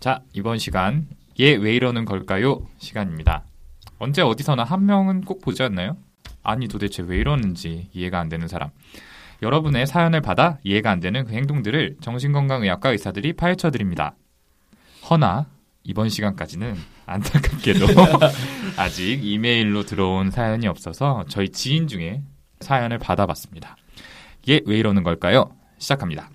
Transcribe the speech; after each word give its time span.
자, 0.00 0.22
이번 0.32 0.58
시간 0.58 1.06
얘 1.38 1.54
왜 1.56 1.74
이러는 1.74 2.04
걸까요? 2.04 2.66
시간입니다. 2.78 3.44
언제 3.98 4.22
어디서나 4.22 4.64
한 4.64 4.86
명은 4.86 5.22
꼭 5.22 5.40
보지 5.42 5.62
않나요? 5.62 5.96
아니 6.42 6.68
도대체 6.68 7.02
왜 7.02 7.18
이러는지 7.18 7.88
이해가 7.92 8.18
안 8.18 8.28
되는 8.28 8.48
사람. 8.48 8.70
여러분의 9.42 9.86
사연을 9.86 10.20
받아 10.20 10.58
이해가 10.64 10.90
안 10.90 11.00
되는 11.00 11.24
그 11.24 11.32
행동들을 11.32 11.96
정신건강의학과 12.00 12.90
의사들이 12.90 13.34
파헤쳐 13.34 13.70
드립니다. 13.70 14.14
허나 15.08 15.46
이번 15.82 16.08
시간까지는 16.10 16.76
안타깝게도 17.06 17.86
아직 18.76 19.24
이메일로 19.24 19.84
들어온 19.84 20.30
사연이 20.30 20.66
없어서 20.66 21.24
저희 21.28 21.48
지인 21.50 21.88
중에 21.88 22.22
사연을 22.60 22.98
받아봤습니다. 22.98 23.76
얘 24.48 24.60
왜 24.66 24.78
이러는 24.78 25.02
걸까요? 25.02 25.54
시작합니다. 25.78 26.28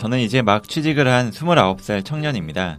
저는 0.00 0.20
이제 0.20 0.40
막 0.40 0.66
취직을 0.66 1.06
한 1.08 1.30
29살 1.30 2.02
청년입니다. 2.02 2.78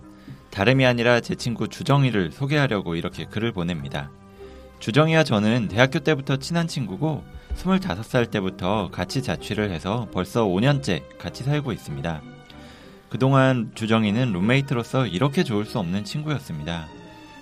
다름이 0.49 0.87
아니라 0.87 1.19
제 1.19 1.35
친구 1.35 1.67
주정이를 1.67 2.31
소개하려고 2.31 2.95
이렇게 2.95 3.25
글을 3.25 3.51
보냅니다. 3.51 4.09
주정이와 4.79 5.23
저는 5.23 5.67
대학교 5.67 5.99
때부터 5.99 6.37
친한 6.37 6.67
친구고 6.67 7.23
25살 7.57 8.31
때부터 8.31 8.89
같이 8.91 9.21
자취를 9.21 9.69
해서 9.69 10.07
벌써 10.11 10.45
5년째 10.45 11.19
같이 11.19 11.43
살고 11.43 11.71
있습니다. 11.73 12.23
그동안 13.09 13.69
주정이는 13.75 14.33
룸메이트로서 14.33 15.05
이렇게 15.05 15.43
좋을 15.43 15.65
수 15.65 15.77
없는 15.77 16.03
친구였습니다. 16.03 16.87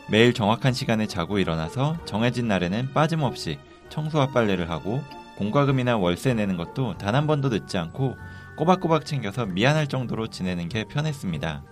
매일 0.10 0.34
정확한 0.34 0.74
시간에 0.74 1.08
자고 1.08 1.40
일어나서 1.40 1.96
정해진 2.04 2.50
날에는 2.50 2.92
빠짐없이 2.94 3.60
청소와 3.88 4.32
빨래를 4.32 4.70
하고 4.70 5.02
공과금이나 5.38 5.96
월세 5.96 6.34
내는 6.34 6.58
것도 6.58 6.98
단 6.98 7.16
한 7.16 7.28
번도 7.28 7.48
늦지 7.48 7.78
않고 7.78 8.18
꼬박꼬박 8.60 9.06
챙겨서 9.06 9.46
미안할 9.46 9.88
정도로 9.88 10.28
지내는 10.28 10.68
게 10.68 10.84
편했습니다. 10.84 11.64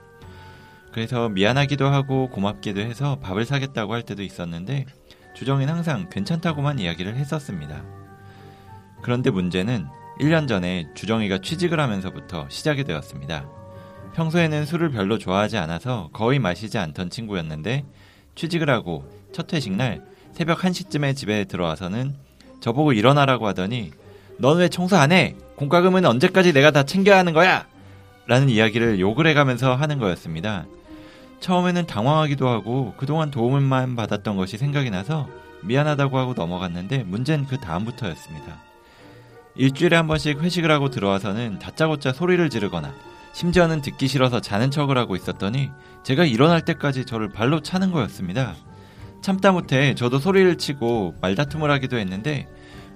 그래서 0.94 1.28
미안하기도 1.28 1.86
하고 1.86 2.30
고맙기도 2.30 2.80
해서 2.80 3.18
밥을 3.20 3.44
사겠다고 3.44 3.94
할 3.94 4.04
때도 4.04 4.24
있었는데 4.24 4.86
주정이는 5.34 5.74
항상 5.74 6.08
괜찮다고만 6.10 6.80
이야기를 6.80 7.18
했었습니다. 7.18 7.84
그런데 9.02 9.32
문제는 9.32 9.86
1년 10.22 10.48
전에 10.48 10.88
주정이가 10.96 11.40
취직을 11.40 11.78
하면서부터 11.82 12.48
시작이 12.48 12.86
되었습니다. 12.86 13.50
평소에는 14.16 14.66
술을 14.66 14.90
별로 14.92 15.18
좋아하지 15.18 15.58
않아서 15.58 16.10
거의 16.14 16.40
마시지 16.40 16.78
않던 16.78 17.10
친구였는데 17.10 17.84
취직을 18.36 18.70
하고 18.70 19.04
첫 19.34 19.54
회식 19.54 19.74
날 19.74 20.06
새벽 20.32 20.60
1시쯤에 20.60 21.18
집에 21.18 21.44
들어와서는 21.44 22.16
저보고 22.62 22.94
일어나라고 22.94 23.46
하더니 23.46 23.92
넌 24.40 24.58
왜 24.58 24.70
청소 24.70 24.98
안 24.98 25.12
해? 25.12 25.36
공과금은 25.56 26.06
언제까지 26.06 26.54
내가 26.54 26.72
다 26.72 26.84
챙겨야 26.84 27.18
하는 27.18 27.34
거야? 27.34 27.66
라는 28.28 28.50
이야기를 28.50 29.00
욕을 29.00 29.26
해가면서 29.28 29.76
하는 29.76 30.00
거였습니다. 30.00 30.66
처음에는 31.40 31.86
당황하기도 31.86 32.48
하고 32.48 32.94
그동안 32.98 33.32
도움만 33.32 33.96
받았던 33.96 34.38
것이 34.38 34.58
생각이 34.58 34.90
나서 34.90 35.28
미안하다고 35.64 36.18
하고 36.18 36.34
넘어갔는데 36.34 37.04
문제는 37.04 37.46
그 37.46 37.58
다음부터였습니다. 37.58 38.62
일주일에 39.56 39.96
한 39.96 40.08
번씩 40.08 40.40
회식을 40.40 40.70
하고 40.70 40.90
들어와서는 40.90 41.58
다짜고짜 41.60 42.14
소리를 42.14 42.48
지르거나 42.50 42.94
심지어는 43.34 43.82
듣기 43.82 44.08
싫어서 44.08 44.40
자는 44.40 44.70
척을 44.72 44.98
하고 44.98 45.16
있었더니 45.16 45.72
제가 46.04 46.26
일어날 46.26 46.62
때까지 46.62 47.06
저를 47.06 47.30
발로 47.30 47.62
차는 47.62 47.92
거였습니다. 47.92 48.56
참다 49.22 49.52
못해 49.52 49.96
저도 49.96 50.20
소리를 50.20 50.58
치고 50.58 51.16
말다툼을 51.22 51.72
하기도 51.72 51.98
했는데 51.98 52.48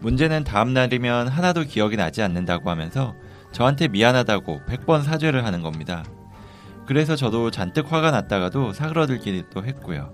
문제는 0.02 0.44
다음날이면 0.44 1.28
하나도 1.28 1.64
기억이 1.64 1.96
나지 1.96 2.22
않는다고 2.22 2.70
하면서 2.70 3.16
저한테 3.52 3.88
미안하다고 3.88 4.62
100번 4.68 5.04
사죄를 5.04 5.46
하는 5.46 5.62
겁니다. 5.62 6.04
그래서 6.86 7.16
저도 7.16 7.52
잔뜩 7.52 7.92
화가 7.92 8.12
났다가도 8.12 8.74
사그러들기도 8.74 9.64
했고요. 9.64 10.12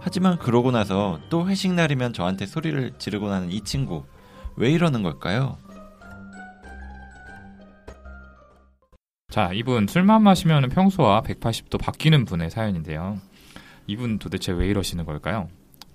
하지만 0.00 0.38
그러고 0.38 0.70
나서 0.70 1.20
또 1.28 1.48
회식 1.48 1.72
날이면 1.72 2.12
저한테 2.12 2.46
소리를 2.46 2.92
지르고 2.98 3.28
나는 3.28 3.50
이 3.50 3.62
친구 3.62 4.04
왜 4.56 4.70
이러는 4.70 5.02
걸까요? 5.02 5.56
자, 9.30 9.50
이분 9.52 9.86
술만 9.86 10.22
마시면 10.22 10.70
평소와 10.70 11.22
180도 11.22 11.78
바뀌는 11.80 12.24
분의 12.24 12.50
사연인데요. 12.50 13.18
이분 13.86 14.18
도대체 14.18 14.52
왜 14.52 14.66
이러시는 14.66 15.04
걸까요? 15.04 15.48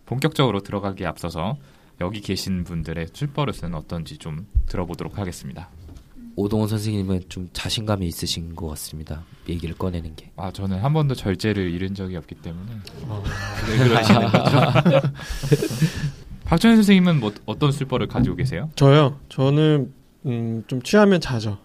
본격적으로 0.05 0.61
들어가기에 0.61 1.07
앞서서 1.07 1.57
여기 2.03 2.19
계신 2.19 2.65
분들의 2.65 3.07
술버릇은 3.13 3.73
어떤지 3.73 4.17
좀 4.17 4.45
들어보도록 4.65 5.17
하겠습니다. 5.17 5.69
오동원 6.35 6.67
선생님은 6.67 7.29
좀 7.29 7.49
자신감이 7.53 8.05
있으신 8.07 8.55
것 8.55 8.67
같습니다. 8.69 9.23
얘기를 9.47 9.73
꺼내는 9.73 10.15
게. 10.17 10.31
아, 10.35 10.51
저는 10.51 10.79
한 10.79 10.91
번도 10.91 11.15
절제를 11.15 11.71
잃은 11.71 11.95
적이 11.95 12.17
없기 12.17 12.35
때문에. 12.35 12.71
왜 13.69 13.77
그러시는 13.77 14.21
거죠? 14.29 14.61
박정현 16.43 16.77
선생님은 16.77 17.21
뭐 17.21 17.31
어떤 17.45 17.71
술버릇 17.71 18.09
가지고 18.09 18.35
계세요? 18.35 18.69
저요. 18.75 19.17
저는 19.29 19.93
음, 20.25 20.63
좀 20.67 20.81
취하면 20.81 21.21
자죠. 21.21 21.57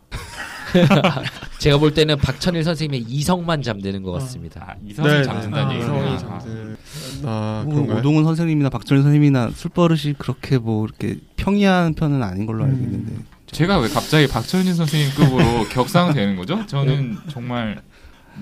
제가 1.59 1.79
볼 1.79 1.95
때는 1.95 2.17
박천일 2.19 2.65
선생님의 2.65 3.03
이성만 3.09 3.63
잠드는 3.63 4.03
것 4.03 4.13
같습니다. 4.13 4.65
아, 4.69 4.75
이성이 4.87 5.09
네, 5.09 5.23
잠든다는 5.23 5.69
네. 5.69 5.75
얘기구나. 5.77 5.99
이성이 5.99 6.19
잠드. 6.19 6.77
아, 7.25 7.65
뭐? 7.67 7.97
오동훈 7.97 8.25
선생님이나 8.25 8.69
박정희 8.71 9.03
선생님이나 9.03 9.51
술버릇이 9.55 10.15
그렇게 10.19 10.59
뭐 10.59 10.87
이렇게 10.87 11.19
평이한 11.37 11.95
편은 11.95 12.23
아닌 12.23 12.47
걸로 12.47 12.65
알고 12.65 12.77
음. 12.77 12.83
있는데 12.85 13.13
제가 13.51 13.79
왜 13.79 13.89
갑자기 13.89 14.27
박철진 14.29 14.75
선생님급으로 14.75 15.69
격상되는 15.73 16.37
거죠? 16.37 16.67
저는 16.67 17.19
정말 17.29 17.81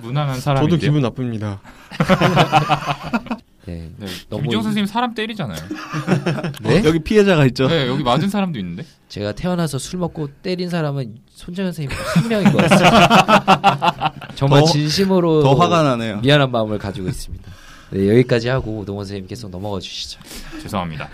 무난한 0.02 0.40
사람인데요. 0.40 0.76
저도 0.76 0.80
기분 0.80 1.02
나쁩니다. 1.02 1.60
네. 3.66 3.90
네, 3.98 4.06
너무 4.30 4.42
김지영 4.44 4.60
이- 4.60 4.62
선생님 4.62 4.86
사람 4.86 5.14
때리잖아요. 5.14 5.58
네? 6.62 6.82
여기 6.84 6.98
피해자가 7.00 7.44
있죠. 7.46 7.66
네, 7.68 7.88
여기 7.88 8.02
맞은 8.04 8.28
사람도 8.30 8.58
있는데. 8.60 8.84
제가 9.08 9.32
태어나서 9.32 9.78
술 9.78 9.98
먹고 9.98 10.28
때린 10.42 10.68
사람은 10.70 11.16
손정현 11.30 11.72
선생님 11.72 11.96
한 12.14 12.28
명인 12.28 12.52
것 12.52 12.58
같습니다. 12.68 14.14
정말 14.36 14.60
더- 14.60 14.66
진심으로 14.66 15.42
더 15.42 15.54
화가 15.54 15.82
나네요. 15.82 16.20
미안한 16.20 16.50
마음을 16.50 16.78
가지고 16.78 17.08
있습니다. 17.08 17.52
네, 17.90 18.08
여기까지 18.08 18.48
하고 18.48 18.78
오동원 18.78 19.04
선생님 19.04 19.26
계속 19.28 19.50
넘어가 19.50 19.78
주시죠. 19.80 20.20
죄송합니다. 20.62 21.08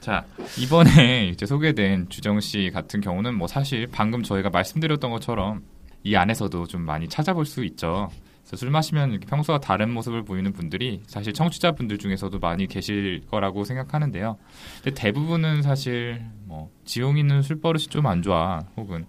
자, 0.00 0.24
이번에 0.58 1.28
이제 1.28 1.46
소개된 1.46 2.08
주정 2.08 2.40
씨 2.40 2.70
같은 2.72 3.00
경우는 3.00 3.34
뭐 3.34 3.46
사실 3.48 3.88
방금 3.90 4.22
저희가 4.22 4.50
말씀드렸던 4.50 5.10
것처럼 5.10 5.62
이 6.04 6.14
안에서도 6.16 6.66
좀 6.66 6.82
많이 6.82 7.08
찾아볼 7.08 7.44
수 7.44 7.64
있죠. 7.64 8.08
술 8.56 8.70
마시면 8.70 9.10
이렇게 9.10 9.26
평소와 9.26 9.58
다른 9.60 9.90
모습을 9.92 10.24
보이는 10.24 10.52
분들이 10.52 11.02
사실 11.06 11.32
청취자분들 11.34 11.98
중에서도 11.98 12.38
많이 12.38 12.66
계실 12.66 13.22
거라고 13.30 13.64
생각하는데요. 13.64 14.38
근데 14.82 15.00
대부분은 15.00 15.62
사실 15.62 16.22
뭐 16.44 16.70
지용이는 16.84 17.42
술 17.42 17.60
버릇이 17.60 17.84
좀 17.86 18.06
안 18.06 18.22
좋아. 18.22 18.60
혹은 18.76 19.06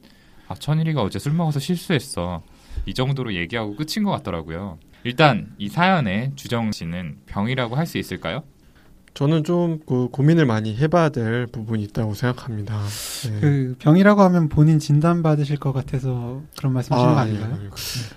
아, 0.47 0.55
천일이가 0.55 1.01
어제 1.01 1.19
술 1.19 1.33
먹어서 1.33 1.59
실수했어. 1.59 2.44
이 2.85 2.94
정도로 2.94 3.33
얘기하고 3.35 3.75
끝인 3.75 4.03
것 4.03 4.11
같더라고요. 4.11 4.77
일단 5.03 5.53
이 5.57 5.69
사연의 5.69 6.33
주정 6.35 6.71
씨는 6.71 7.19
병이라고 7.27 7.75
할 7.75 7.85
수 7.85 7.97
있을까요? 7.97 8.44
저는 9.19 9.44
좀 9.44 9.80
그 9.85 10.07
고민을 10.12 10.46
많이 10.46 10.78
해봐야 10.78 11.09
될 11.09 11.46
부분이 11.47 11.84
있다고 11.84 12.13
생각합니다. 12.13 12.80
네. 13.30 13.40
그 13.41 13.75
병이라고 13.80 14.22
하면 14.22 14.47
본인 14.47 14.80
진단 14.80 15.22
받으실 15.22 15.57
것 15.57 15.74
같아서 15.74 16.41
그런 16.57 16.72
말씀하시는 16.72 17.13
거 17.13 17.19
아니에요, 17.19 17.38
아닌가요? 17.38 17.56
아니에요. 17.56 17.72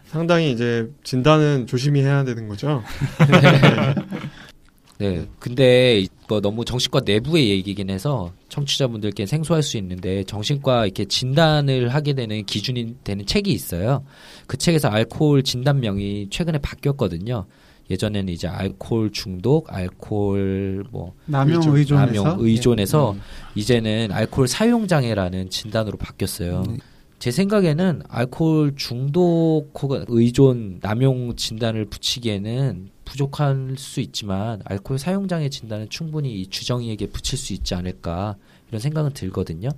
상당히 0.07 0.53
이제 0.53 0.89
진단은 1.03 1.67
조심히 1.67 2.03
해야 2.03 2.23
되는 2.23 2.47
거죠. 2.47 2.85
네. 4.99 5.27
근데 5.41 5.99
이거 5.99 6.41
너무 6.41 6.65
정신과 6.65 7.01
내부의 7.05 7.49
얘기긴 7.49 7.91
해서 7.91 8.31
청취자분들께 8.48 9.27
생소할 9.27 9.65
수 9.65 9.78
있는데 9.78 10.22
정신과 10.22 10.84
이렇게 10.84 11.05
진단을 11.05 11.89
하게 11.89 12.13
되는 12.13 12.45
기준이 12.45 12.98
되는 13.03 13.27
책이 13.27 13.51
있어요. 13.51 14.05
그 14.47 14.57
책에서 14.57 14.87
알코올 14.87 15.43
진단명이 15.43 16.28
최근에 16.31 16.59
바뀌었거든요. 16.59 17.47
예전에는 17.92 18.33
이제 18.33 18.48
알코올 18.48 19.12
중독, 19.12 19.72
알코올 19.72 20.84
뭐 20.91 21.15
남용 21.27 21.56
의존. 21.59 21.77
의존에서 21.77 22.22
남용 22.22 22.36
의존에서 22.41 23.12
음. 23.12 23.21
이제는 23.54 24.09
알코올 24.12 24.48
사용 24.48 24.89
장애라는 24.89 25.50
진단으로 25.50 25.98
바뀌었어요. 25.98 26.65
네. 26.66 26.77
제 27.18 27.30
생각에는 27.30 28.03
알코올 28.09 28.74
중독 28.77 29.71
혹은 29.80 30.04
의존 30.09 30.80
남용 30.80 31.36
진단을 31.36 31.84
붙이기에는 31.84 32.89
부족할 33.04 33.74
수 33.77 34.00
있지만 34.00 34.60
알코올 34.65 34.98
사용 34.98 35.28
장애 35.28 35.48
진단은 35.48 35.88
충분히 35.88 36.41
이 36.41 36.47
주정이에게 36.48 37.09
붙일 37.09 37.38
수 37.38 37.53
있지 37.53 37.74
않을까 37.74 38.36
이런 38.71 38.80
생각은 38.80 39.12
들거든요. 39.12 39.68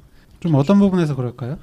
좀 0.41 0.55
어떤 0.55 0.79
부분에서 0.79 1.17
그럴까요? 1.17 1.59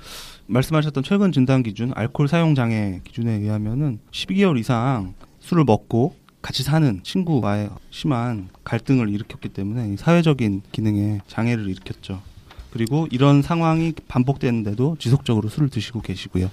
말씀하셨던 0.48 1.04
최근 1.04 1.32
진단 1.32 1.64
기준 1.64 1.94
알코올 1.96 2.28
사용 2.28 2.56
장애 2.56 3.00
기준에 3.06 3.32
의하면은 3.34 4.00
12개월 4.12 4.60
이상 4.60 5.14
술을 5.40 5.64
먹고 5.64 6.16
같이 6.42 6.64
사는 6.64 7.02
친구와의 7.04 7.70
심한 7.92 8.50
갈등을 8.64 9.10
일으켰기 9.10 9.50
때문에 9.50 9.94
이 9.94 9.98
사회적인 9.98 10.64
기능에 10.72 11.22
장애를 11.28 11.70
일으켰죠. 11.70 12.22
그리고 12.72 13.08
이런 13.12 13.42
상황이 13.42 13.94
반복되는데도 14.08 14.96
지속적으로 14.98 15.50
술을 15.50 15.70
드시고 15.70 16.02
계시고요. 16.02 16.50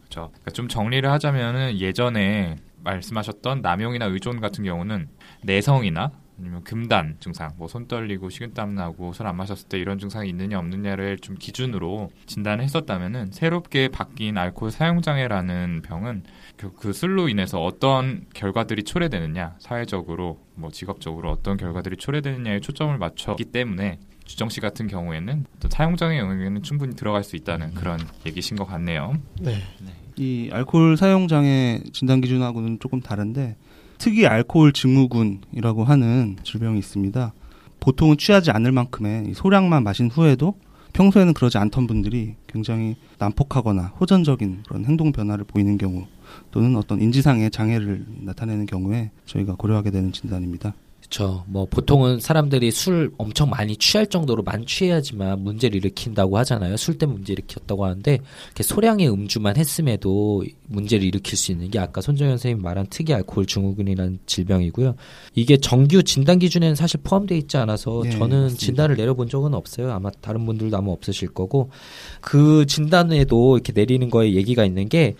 그렇죠. 0.00 0.30
그러니까 0.30 0.50
좀 0.52 0.68
정리를 0.68 1.08
하자면은 1.08 1.78
예전에 1.78 2.56
말씀하셨던 2.82 3.62
남용이나 3.62 4.06
의존 4.06 4.40
같은 4.40 4.64
경우는 4.64 5.08
내성이나 5.42 6.12
아니면 6.38 6.62
금단 6.64 7.16
증상, 7.20 7.50
뭐 7.56 7.66
손 7.68 7.88
떨리고 7.88 8.28
식은땀 8.30 8.74
나고 8.74 9.12
술 9.12 9.26
안 9.26 9.36
마셨을 9.36 9.68
때 9.68 9.78
이런 9.78 9.98
증상이 9.98 10.28
있느냐 10.28 10.58
없느냐를 10.58 11.18
좀 11.18 11.36
기준으로 11.38 12.10
진단을 12.26 12.62
했었다면은 12.64 13.30
새롭게 13.32 13.88
바뀐 13.88 14.36
알코올 14.36 14.70
사용 14.70 15.00
장애라는 15.02 15.82
병은 15.82 16.24
그, 16.56 16.72
그 16.74 16.92
술로 16.92 17.28
인해서 17.28 17.62
어떤 17.62 18.26
결과들이 18.34 18.82
초래되느냐, 18.84 19.56
사회적으로 19.58 20.40
뭐 20.54 20.70
직업적으로 20.70 21.30
어떤 21.30 21.56
결과들이 21.56 21.96
초래되느냐에 21.96 22.60
초점을 22.60 22.96
맞췄기 22.98 23.46
때문에 23.46 23.98
주정 24.24 24.48
씨 24.48 24.60
같은 24.60 24.88
경우에는 24.88 25.44
어떤 25.56 25.70
사용 25.70 25.96
장애 25.96 26.18
영역에는 26.18 26.62
충분히 26.62 26.96
들어갈 26.96 27.22
수 27.24 27.36
있다는 27.36 27.74
그런 27.74 27.98
얘기신 28.26 28.56
것 28.56 28.64
같네요. 28.64 29.14
네. 29.40 29.62
이 30.16 30.48
알코올 30.52 30.96
사용 30.96 31.28
장애 31.28 31.80
진단 31.92 32.20
기준하고는 32.20 32.78
조금 32.80 33.00
다른데 33.00 33.56
특이 33.98 34.26
알코올 34.26 34.72
증후군이라고 34.72 35.84
하는 35.84 36.36
질병이 36.42 36.78
있습니다. 36.78 37.32
보통은 37.80 38.16
취하지 38.16 38.50
않을 38.50 38.72
만큼의 38.72 39.28
이 39.28 39.34
소량만 39.34 39.84
마신 39.84 40.10
후에도 40.10 40.54
평소에는 40.92 41.34
그러지 41.34 41.58
않던 41.58 41.86
분들이 41.86 42.36
굉장히 42.46 42.96
난폭하거나 43.18 43.92
호전적인 44.00 44.62
그런 44.66 44.84
행동 44.86 45.12
변화를 45.12 45.44
보이는 45.44 45.76
경우 45.76 46.06
또는 46.50 46.74
어떤 46.76 47.00
인지상의 47.00 47.50
장애를 47.50 48.06
나타내는 48.22 48.66
경우에 48.66 49.10
저희가 49.26 49.56
고려하게 49.56 49.90
되는 49.90 50.10
진단입니다. 50.12 50.74
그렇죠. 51.06 51.44
뭐 51.46 51.66
보통은 51.66 52.20
사람들이 52.20 52.70
술 52.70 53.12
엄청 53.16 53.48
많이 53.48 53.76
취할 53.76 54.06
정도로 54.06 54.42
많이 54.42 54.66
취해야지만 54.66 55.40
문제를 55.40 55.76
일으킨다고 55.76 56.36
하잖아요. 56.38 56.76
술 56.76 56.98
때문에 56.98 57.18
문제 57.18 57.32
일으켰다고 57.32 57.84
하는데 57.84 58.18
이렇게 58.46 58.62
소량의 58.62 59.08
음주만 59.10 59.56
했음에도 59.56 60.44
문제를 60.66 61.06
일으킬 61.06 61.38
수 61.38 61.52
있는 61.52 61.70
게 61.70 61.78
아까 61.78 62.00
손정현 62.00 62.38
선생님 62.38 62.62
말한 62.62 62.88
특이 62.90 63.14
알코올 63.14 63.46
증후군이라는 63.46 64.18
질병이고요. 64.26 64.96
이게 65.34 65.56
정규 65.56 66.02
진단 66.02 66.38
기준에는 66.38 66.74
사실 66.74 67.00
포함되어 67.02 67.38
있지 67.38 67.56
않아서 67.56 68.02
예, 68.06 68.10
저는 68.10 68.42
맞습니다. 68.42 68.58
진단을 68.58 68.96
내려본 68.96 69.28
적은 69.28 69.54
없어요. 69.54 69.92
아마 69.92 70.10
다른 70.20 70.44
분들도 70.44 70.76
아마 70.76 70.90
없으실 70.90 71.28
거고 71.28 71.70
그 72.20 72.66
진단에도 72.66 73.56
이렇게 73.56 73.72
내리는 73.72 74.10
거에 74.10 74.32
얘기가 74.34 74.64
있는 74.64 74.88
게 74.88 75.14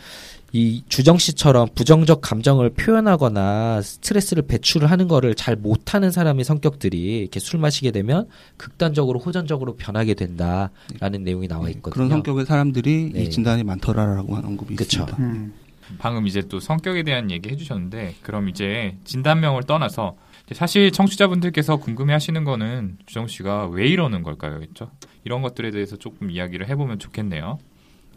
이 0.53 0.83
주정 0.89 1.19
씨처럼 1.19 1.69
부정적 1.75 2.21
감정을 2.21 2.71
표현하거나 2.71 3.83
스트레스를 3.83 4.45
배출을 4.47 4.91
하는 4.91 5.09
거를 5.09 5.35
잘 5.35 5.57
못하는 5.57 6.11
사람의 6.11 6.45
성격들이 6.45 7.19
이렇게 7.19 7.41
술 7.41 7.61
마시게 7.61 7.91
되면 7.91 8.29
극단적으로 8.57 9.19
호전적으로 9.19 9.77
변하게 9.77 10.15
된다라는 10.15 11.25
내용이 11.25 11.49
나와 11.49 11.69
있거든요. 11.71 11.93
그런 11.93 12.09
성격의 12.09 12.47
사람들이 12.47 13.11
네. 13.13 13.23
이 13.23 13.31
진단이 13.31 13.65
많더라라고 13.65 14.37
하는 14.37 14.51
언급이 14.51 14.77
그쵸. 14.77 15.03
있습니다. 15.03 15.23
음. 15.23 15.53
방금 15.99 16.27
이제 16.27 16.43
또 16.49 16.59
성격에 16.59 17.03
대한 17.03 17.31
얘기 17.31 17.49
해주셨는데 17.49 18.17
그럼 18.23 18.49
이제 18.49 18.97
진단명을 19.05 19.65
떠나서 19.65 20.17
사실 20.53 20.93
청취자분들께서 20.93 21.77
궁금해하시는 21.77 22.45
거는 22.45 22.99
주정 23.07 23.27
씨가 23.27 23.67
왜 23.67 23.89
이러는 23.89 24.23
걸까요, 24.23 24.61
그렇죠? 24.61 24.91
이런 25.25 25.43
것들에 25.43 25.73
대해서 25.73 25.97
조금 25.97 26.31
이야기를 26.31 26.69
해보면 26.69 26.99
좋겠네요. 26.99 27.59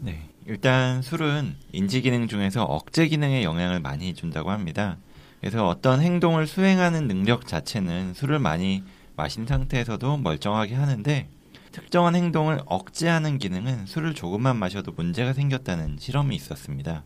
네. 0.02 0.28
일단 0.46 1.02
술은 1.02 1.56
인지 1.72 2.00
기능 2.00 2.26
중에서 2.26 2.64
억제 2.64 3.06
기능에 3.06 3.44
영향을 3.44 3.80
많이 3.80 4.14
준다고 4.14 4.50
합니다. 4.50 4.96
그래서 5.40 5.68
어떤 5.68 6.00
행동을 6.00 6.46
수행하는 6.46 7.06
능력 7.06 7.46
자체는 7.46 8.14
술을 8.14 8.38
많이 8.38 8.82
마신 9.16 9.46
상태에서도 9.46 10.16
멀쩡하게 10.16 10.74
하는데 10.74 11.28
특정한 11.72 12.14
행동을 12.14 12.60
억제하는 12.64 13.38
기능은 13.38 13.86
술을 13.86 14.14
조금만 14.14 14.56
마셔도 14.56 14.92
문제가 14.92 15.34
생겼다는 15.34 15.98
실험이 15.98 16.34
있었습니다. 16.36 17.04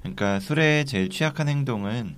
그러니까 0.00 0.40
술에 0.40 0.84
제일 0.84 1.08
취약한 1.08 1.48
행동은 1.48 2.16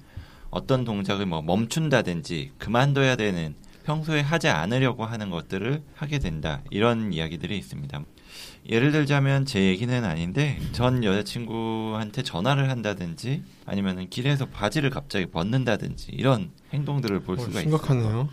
어떤 0.50 0.84
동작을 0.84 1.26
뭐 1.26 1.42
멈춘다든지 1.42 2.52
그만둬야 2.58 3.16
되는 3.16 3.54
평소에 3.84 4.20
하지 4.20 4.48
않으려고 4.48 5.04
하는 5.04 5.30
것들을 5.30 5.82
하게 5.94 6.18
된다. 6.18 6.60
이런 6.70 7.12
이야기들이 7.12 7.56
있습니다. 7.56 8.04
예를 8.68 8.92
들자면 8.92 9.44
제 9.44 9.60
얘기는 9.66 10.04
아닌데 10.04 10.58
전 10.72 11.02
여자친구한테 11.02 12.22
전화를 12.22 12.70
한다든지 12.70 13.42
아니면은 13.66 14.08
길에서 14.08 14.46
바지를 14.46 14.90
갑자기 14.90 15.26
벗는다든지 15.26 16.12
이런 16.12 16.50
행동들을 16.72 17.20
볼 17.20 17.36
어, 17.36 17.38
수가 17.40 17.50
있어요. 17.60 17.62
심각하네요. 17.62 18.28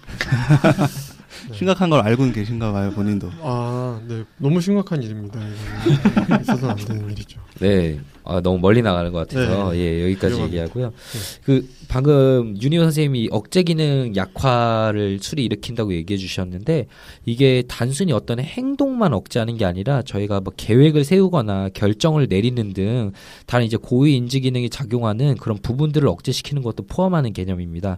심각한 1.54 1.90
걸 1.90 2.02
알고는 2.02 2.34
계신가 2.34 2.72
봐요, 2.72 2.92
본인도. 2.92 3.30
아, 3.42 4.02
네. 4.08 4.24
너무 4.38 4.62
심각한 4.62 5.02
일입니다. 5.02 5.40
있어서는 6.42 6.70
안 6.72 6.76
되는 6.78 7.10
일이죠. 7.12 7.40
네. 7.60 8.00
아, 8.24 8.42
너무 8.42 8.60
멀리 8.60 8.82
나가는 8.82 9.12
것 9.12 9.28
같아서 9.28 9.72
네. 9.74 9.80
예 9.80 10.04
여기까지 10.04 10.34
위험합니다. 10.36 10.62
얘기하고요. 10.64 10.94
그 11.44 11.68
방금 11.88 12.56
윤희호 12.62 12.84
선생님이 12.84 13.30
억제 13.32 13.64
기능 13.64 14.14
약화를 14.16 15.20
술이 15.22 15.44
일으킨다고 15.46 15.94
얘기해 15.94 16.18
주셨는데 16.18 16.86
이게 17.26 17.64
단순히 17.68 18.12
어떤 18.14 18.40
행동만 18.40 19.14
억제하는 19.14 19.58
게 19.58 19.66
아니라 19.66 20.02
저희가 20.04 20.42
뭐 20.42 20.54
계획을 20.56 21.04
세우거나 21.04 21.70
결정을 21.74 22.28
내리는 22.30 22.74
등 22.74 23.12
다른 23.48 23.66
이제 23.66 23.78
고위 23.78 24.16
인지 24.16 24.40
기능이 24.42 24.70
작용하는 24.70 25.36
그런 25.38 25.58
부분들을 25.58 26.08
억제시키는 26.08 26.62
것도 26.62 26.84
포함하는 26.88 27.34
개념입니다. 27.34 27.98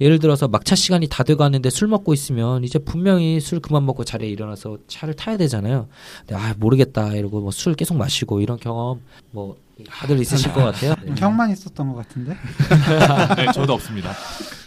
예를 0.00 0.18
들어서 0.18 0.48
막차 0.48 0.74
시간이 0.74 1.06
다 1.08 1.22
돼가는데 1.22 1.70
술 1.70 1.86
먹고 1.86 2.12
있으면 2.14 2.64
이제 2.64 2.78
분명히 2.78 3.38
술 3.40 3.60
그만 3.60 3.84
먹고 3.86 4.04
자리에 4.04 4.28
일어나서 4.30 4.78
차를 4.88 5.14
타야 5.14 5.36
되잖아요. 5.36 5.86
근데 6.20 6.34
아 6.34 6.54
모르겠다 6.58 7.14
이러고 7.14 7.40
뭐 7.40 7.50
술 7.52 7.74
계속 7.74 7.96
마시고 7.96 8.40
이런 8.40 8.58
경험 8.58 9.00
뭐 9.30 9.56
다들 9.88 10.18
있으실 10.20 10.52
것 10.52 10.62
같아요. 10.64 10.94
네. 11.04 11.14
형만 11.16 11.50
있었던 11.50 11.88
것 11.88 11.94
같은데. 11.96 12.36
네, 13.36 13.46
저도 13.52 13.74
없습니다. 13.74 14.12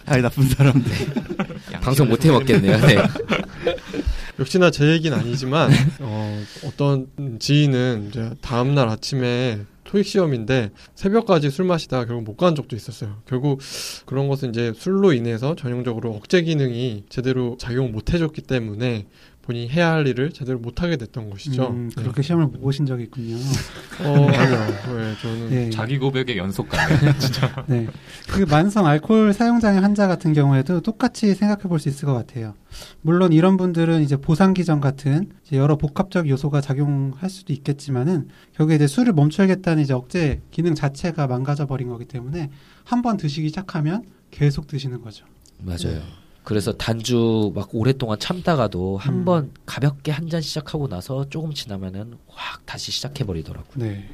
아이 0.06 0.22
나쁜 0.22 0.48
사람들. 0.48 0.92
방송 1.82 2.10
못 2.10 2.24
해 2.26 2.32
먹겠네요. 2.32 2.78
네. 2.86 2.98
역시나 4.40 4.70
제 4.72 4.92
얘기는 4.92 5.18
아니지만 5.18 5.72
어, 6.00 6.44
어떤 6.66 7.08
지인은 7.40 8.08
이제 8.10 8.32
다음 8.42 8.76
날 8.76 8.90
아침에 8.90 9.62
토익 9.86 10.06
시험인데 10.06 10.72
새벽까지 10.96 11.50
술 11.52 11.66
마시다가 11.66 12.06
결국 12.06 12.24
못 12.26 12.36
간 12.36 12.54
적도 12.56 12.76
있었어요. 12.76 13.18
결국 13.28 13.62
그런 14.06 14.28
것은 14.28 14.50
이제 14.50 14.74
술로 14.76 15.14
인해서 15.14 15.56
전형적으로 15.56 16.12
억제 16.14 16.42
기능이 16.42 17.06
제대로 17.08 17.56
작용 17.60 17.92
못 17.92 18.14
해줬기 18.14 18.42
때문에 18.42 19.06
본인이 19.46 19.70
해야 19.70 19.92
할 19.92 20.08
일을 20.08 20.32
제대로 20.32 20.58
못 20.58 20.82
하게 20.82 20.98
됐던 20.98 21.30
것이죠. 21.30 21.68
음, 21.68 21.92
그렇게 21.96 22.22
시험을 22.24 22.48
못 22.48 22.62
보신 22.62 22.86
적이 22.88 23.04
있군요. 23.04 23.36
네. 23.36 24.08
어, 24.08 24.28
아니요. 24.28 24.68
네, 24.98 25.16
저는 25.22 25.52
예, 25.52 25.66
예. 25.68 25.70
자기 25.70 26.00
고백의 26.00 26.38
연속 26.38 26.68
같네요. 26.68 27.14
진짜. 27.20 27.64
네. 27.68 27.88
그 28.28 28.42
만성 28.50 28.88
알코올 28.88 29.34
사용장애 29.34 29.78
환자 29.80 30.08
같은 30.08 30.34
경우에도 30.34 30.82
똑같이 30.82 31.34
생각해 31.36 31.64
볼 31.64 31.80
수 31.80 31.90
있을 31.90 32.06
것 32.08 32.14
같아요. 32.14 32.56
물론 33.02 33.34
이런 33.34 33.58
분들은 33.58 34.02
이제 34.02 34.18
보상 34.18 34.54
기전 34.54 34.82
같은 34.82 35.30
이제 35.46 35.58
여러 35.58 35.76
복합적 35.78 36.28
요소가 36.28 36.60
작용할 36.62 37.30
수도 37.30 37.54
있겠지만은 37.54 38.30
결국에 38.56 38.76
이제 38.76 38.88
술을 38.88 39.14
멈춰야겠다는 39.14 39.84
이제 39.84 39.94
억제 39.94 40.42
기능 40.52 40.74
자체가 40.76 41.28
망가져 41.28 41.68
버린 41.68 41.90
거기 41.90 42.06
때문에 42.06 42.50
한 42.84 43.02
번 43.04 43.18
드시기 43.18 43.50
시작하면 43.50 44.04
계속 44.32 44.66
드시는 44.68 45.02
거죠. 45.02 45.26
맞아요. 45.60 46.02
그래서 46.46 46.72
단주 46.74 47.52
막 47.56 47.70
오랫동안 47.74 48.20
참다가도 48.20 48.98
한 48.98 49.14
음. 49.16 49.26
번 49.26 49.52
가볍게 49.66 50.12
한 50.12 50.30
잔 50.30 50.42
시작하고 50.42 50.88
나서 50.88 51.28
조금 51.30 51.54
지나면은 51.54 52.16
확 52.28 52.66
다시 52.66 52.92
시작해 52.92 53.24
버리더라고요. 53.26 53.74
네. 53.76 54.08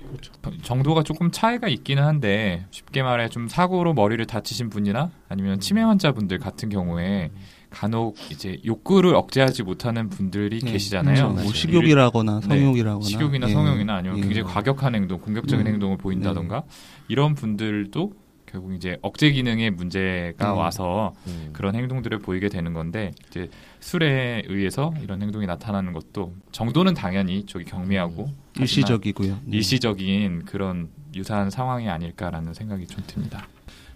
정도가 0.64 1.04
조금 1.04 1.32
차이가 1.32 1.68
있기는 1.68 2.02
한데 2.04 2.66
쉽게 2.72 3.02
말해 3.04 3.30
좀 3.30 3.48
사고로 3.48 3.94
머리를 3.94 4.26
다치신 4.26 4.70
분이나 4.70 5.12
아니면 5.30 5.60
치매 5.60 5.82
환자분들 5.82 6.40
같은 6.40 6.70
경우에 6.70 7.32
간혹 7.70 8.18
이제 8.30 8.58
욕구를 8.66 9.16
억제하지 9.16 9.64
못하는 9.64 10.10
분들이 10.10 10.60
네, 10.60 10.72
계시잖아요. 10.74 11.30
뭐 11.30 11.54
식욕이라거나 11.54 12.42
네. 12.42 12.48
성욕이라거나 12.48 13.06
식욕이나 13.06 13.48
예. 13.50 13.54
성욕이나 13.54 13.96
아니면 13.96 14.18
예. 14.18 14.22
굉장히 14.22 14.44
과격한 14.44 14.94
행동, 14.96 15.20
공격적인 15.22 15.66
음. 15.66 15.72
행동을 15.74 15.98
보인다던가 15.98 16.64
이런 17.08 17.34
분들도 17.36 18.12
결국 18.52 18.74
이제 18.74 18.98
억제 19.02 19.32
기능의 19.32 19.72
문제가 19.72 20.54
음. 20.54 20.58
와서 20.58 21.14
그런 21.54 21.76
행동들을 21.76 22.20
보이게 22.20 22.50
되는 22.50 22.74
건데 22.74 23.12
이제 23.30 23.50
술에 23.80 24.44
의해서 24.48 24.94
이런 25.02 25.22
행동이 25.22 25.46
나타나는 25.46 25.94
것도 25.94 26.34
정도는 26.52 26.94
당연히 26.94 27.46
저기 27.46 27.66
경미하고 27.66 28.30
하지만 28.50 28.62
일시적이고요. 28.62 29.40
네. 29.46 29.58
일시적인 29.58 30.46
그런 30.46 30.90
유사한 31.16 31.50
상황이 31.50 31.90
아닐까라는 31.90 32.54
생각이 32.54 32.88
좀 32.88 33.04
듭니다. 33.08 33.48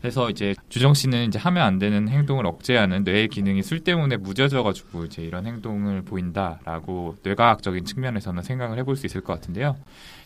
그래서 0.06 0.30
이제 0.30 0.54
주정 0.70 0.94
씨는 0.94 1.30
이제 1.30 1.40
하면 1.40 1.64
안 1.64 1.80
되는 1.80 2.08
행동을 2.08 2.46
억제하는 2.46 3.04
뇌의 3.06 3.28
기능이 3.30 3.64
술 3.64 3.80
때문에 3.80 4.18
무뎌져가지고 4.18 5.06
이제 5.06 5.24
이런 5.24 5.48
행동을 5.48 6.04
보인다라고 6.04 7.16
뇌과학적인 7.24 7.86
측면에서는 7.86 8.44
생각을 8.44 8.78
해볼 8.78 8.98
수 8.98 9.08
있을 9.08 9.22
것 9.22 9.34
같은데요. 9.34 9.76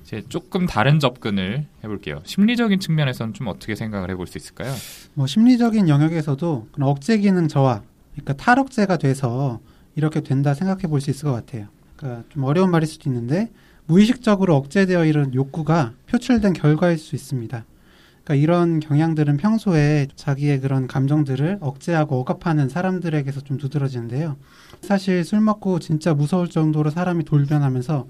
이제 0.02 0.22
조금 0.28 0.66
다른 0.66 1.00
접근을 1.00 1.66
해볼게요. 1.82 2.20
심리적인 2.26 2.82
측면에서는 2.82 3.34
좀 3.34 3.48
어떻게 3.48 3.74
생각을 3.74 4.10
해볼 4.12 4.28
수 4.28 4.38
있을까요? 4.38 4.74
뭐 5.14 5.26
심리적인 5.28 5.88
영역에서도 5.88 6.68
억제 6.82 7.18
기능 7.18 7.48
저하, 7.48 7.82
그러니까 8.16 8.34
탈억제가 8.34 8.98
돼서 8.98 9.62
이렇게 9.96 10.20
된다 10.20 10.54
생각해 10.54 10.88
볼 10.88 11.00
수 11.00 11.10
있을 11.10 11.24
것 11.24 11.32
같아요. 11.32 11.68
그러니까 11.96 12.26
좀 12.28 12.44
어려운 12.44 12.70
말일 12.70 12.86
수도 12.86 13.10
있는데 13.10 13.50
무의식적으로 13.86 14.58
억제되어 14.58 15.06
이런 15.06 15.34
욕구가 15.34 15.94
표출된 16.08 16.52
결과일 16.52 16.98
수 16.98 17.16
있습니다. 17.16 17.64
그러니까 18.30 18.36
이런 18.36 18.80
경향들은 18.80 19.38
평소에 19.38 20.08
자기의 20.16 20.62
그런 20.62 20.86
감정들을 20.86 21.58
억제하고 21.62 22.20
억압하는 22.20 22.70
사람들에게서 22.70 23.42
좀 23.42 23.58
두드러지는데요. 23.58 24.38
사실 24.82 25.24
술 25.24 25.42
먹고 25.42 25.80
진짜 25.80 26.14
무서울 26.14 26.48
정도로 26.48 26.92
사람이 26.92 27.26
돌변하면서 27.26 28.08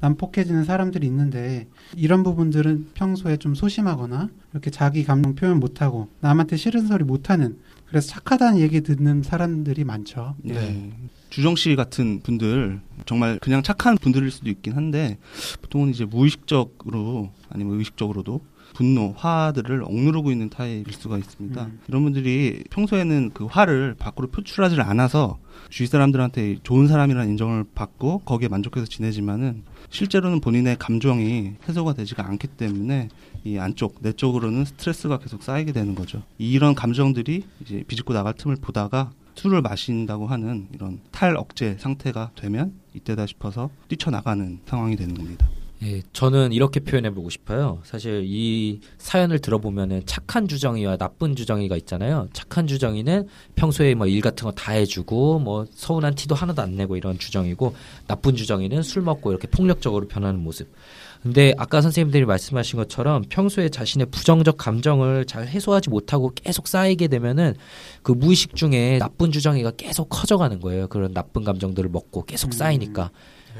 난폭해지는 0.00 0.64
사람들이 0.64 1.06
있는데 1.06 1.68
이런 1.96 2.22
부분들은 2.22 2.90
평소에 2.92 3.38
좀 3.38 3.54
소심하거나 3.54 4.28
이렇게 4.52 4.70
자기 4.70 5.04
감정 5.04 5.34
표현 5.34 5.58
못하고 5.58 6.08
남한테 6.20 6.58
싫은 6.58 6.86
소리 6.86 7.02
못하는 7.04 7.56
그래서 7.86 8.08
착하다는 8.08 8.60
얘기 8.60 8.82
듣는 8.82 9.22
사람들이 9.22 9.84
많죠. 9.84 10.34
예. 10.48 10.52
네. 10.52 10.92
주정 11.30 11.56
씨 11.56 11.76
같은 11.76 12.20
분들 12.20 12.82
정말 13.06 13.38
그냥 13.40 13.62
착한 13.62 13.96
분들일 13.96 14.30
수도 14.30 14.50
있긴 14.50 14.74
한데 14.74 15.16
보통은 15.62 15.88
이제 15.88 16.04
무의식적으로 16.04 17.30
아니면 17.48 17.78
의식적으로도 17.78 18.51
분노, 18.74 19.12
화들을 19.16 19.82
억누르고 19.84 20.30
있는 20.30 20.48
타입일 20.50 20.92
수가 20.92 21.18
있습니다. 21.18 21.64
음. 21.64 21.80
이런 21.88 22.02
분들이 22.04 22.64
평소에는 22.70 23.30
그 23.34 23.46
화를 23.46 23.94
밖으로 23.98 24.28
표출하지 24.28 24.80
않아서 24.80 25.38
주위 25.68 25.86
사람들한테 25.86 26.58
좋은 26.62 26.88
사람이라는 26.88 27.30
인정을 27.30 27.64
받고 27.74 28.20
거기에 28.20 28.48
만족해서 28.48 28.86
지내지만은 28.86 29.62
실제로는 29.90 30.40
본인의 30.40 30.76
감정이 30.78 31.54
해소가 31.68 31.92
되지가 31.94 32.26
않기 32.26 32.48
때문에 32.48 33.08
이 33.44 33.58
안쪽 33.58 33.96
내적으로는 34.00 34.64
스트레스가 34.64 35.18
계속 35.18 35.42
쌓이게 35.42 35.72
되는 35.72 35.94
거죠. 35.94 36.22
이런 36.38 36.74
감정들이 36.74 37.44
이제 37.60 37.84
비집고 37.86 38.14
나갈 38.14 38.34
틈을 38.34 38.56
보다가 38.56 39.12
술을 39.34 39.62
마신다고 39.62 40.26
하는 40.26 40.68
이런 40.72 41.00
탈 41.10 41.36
억제 41.36 41.76
상태가 41.78 42.30
되면 42.36 42.74
이때다 42.94 43.26
싶어서 43.26 43.70
뛰쳐나가는 43.88 44.60
상황이 44.66 44.96
되는 44.96 45.14
겁니다. 45.14 45.48
예, 45.84 46.00
저는 46.12 46.52
이렇게 46.52 46.78
표현해 46.78 47.10
보고 47.10 47.28
싶어요. 47.28 47.80
사실 47.82 48.22
이 48.24 48.78
사연을 48.98 49.40
들어보면은 49.40 50.02
착한 50.06 50.46
주정이와 50.46 50.96
나쁜 50.96 51.34
주정이가 51.34 51.76
있잖아요. 51.76 52.28
착한 52.32 52.68
주정이는 52.68 53.26
평소에 53.56 53.94
뭐 53.94 54.06
일 54.06 54.20
같은 54.20 54.44
거 54.44 54.52
다 54.52 54.72
해주고 54.72 55.40
뭐 55.40 55.66
서운한 55.74 56.14
티도 56.14 56.36
하나도 56.36 56.62
안 56.62 56.76
내고 56.76 56.96
이런 56.96 57.18
주정이고 57.18 57.74
나쁜 58.06 58.36
주정이는 58.36 58.82
술 58.82 59.02
먹고 59.02 59.30
이렇게 59.32 59.48
폭력적으로 59.48 60.06
변하는 60.06 60.38
모습. 60.38 60.72
근데 61.20 61.52
아까 61.56 61.80
선생님들이 61.80 62.26
말씀하신 62.26 62.76
것처럼 62.76 63.24
평소에 63.28 63.68
자신의 63.68 64.08
부정적 64.10 64.56
감정을 64.58 65.24
잘 65.24 65.48
해소하지 65.48 65.90
못하고 65.90 66.32
계속 66.34 66.68
쌓이게 66.68 67.08
되면은 67.08 67.54
그 68.02 68.12
무의식 68.12 68.54
중에 68.54 68.98
나쁜 68.98 69.32
주정이가 69.32 69.72
계속 69.76 70.08
커져가는 70.10 70.60
거예요. 70.60 70.86
그런 70.86 71.12
나쁜 71.12 71.42
감정들을 71.42 71.90
먹고 71.90 72.24
계속 72.24 72.54
쌓이니까. 72.54 73.10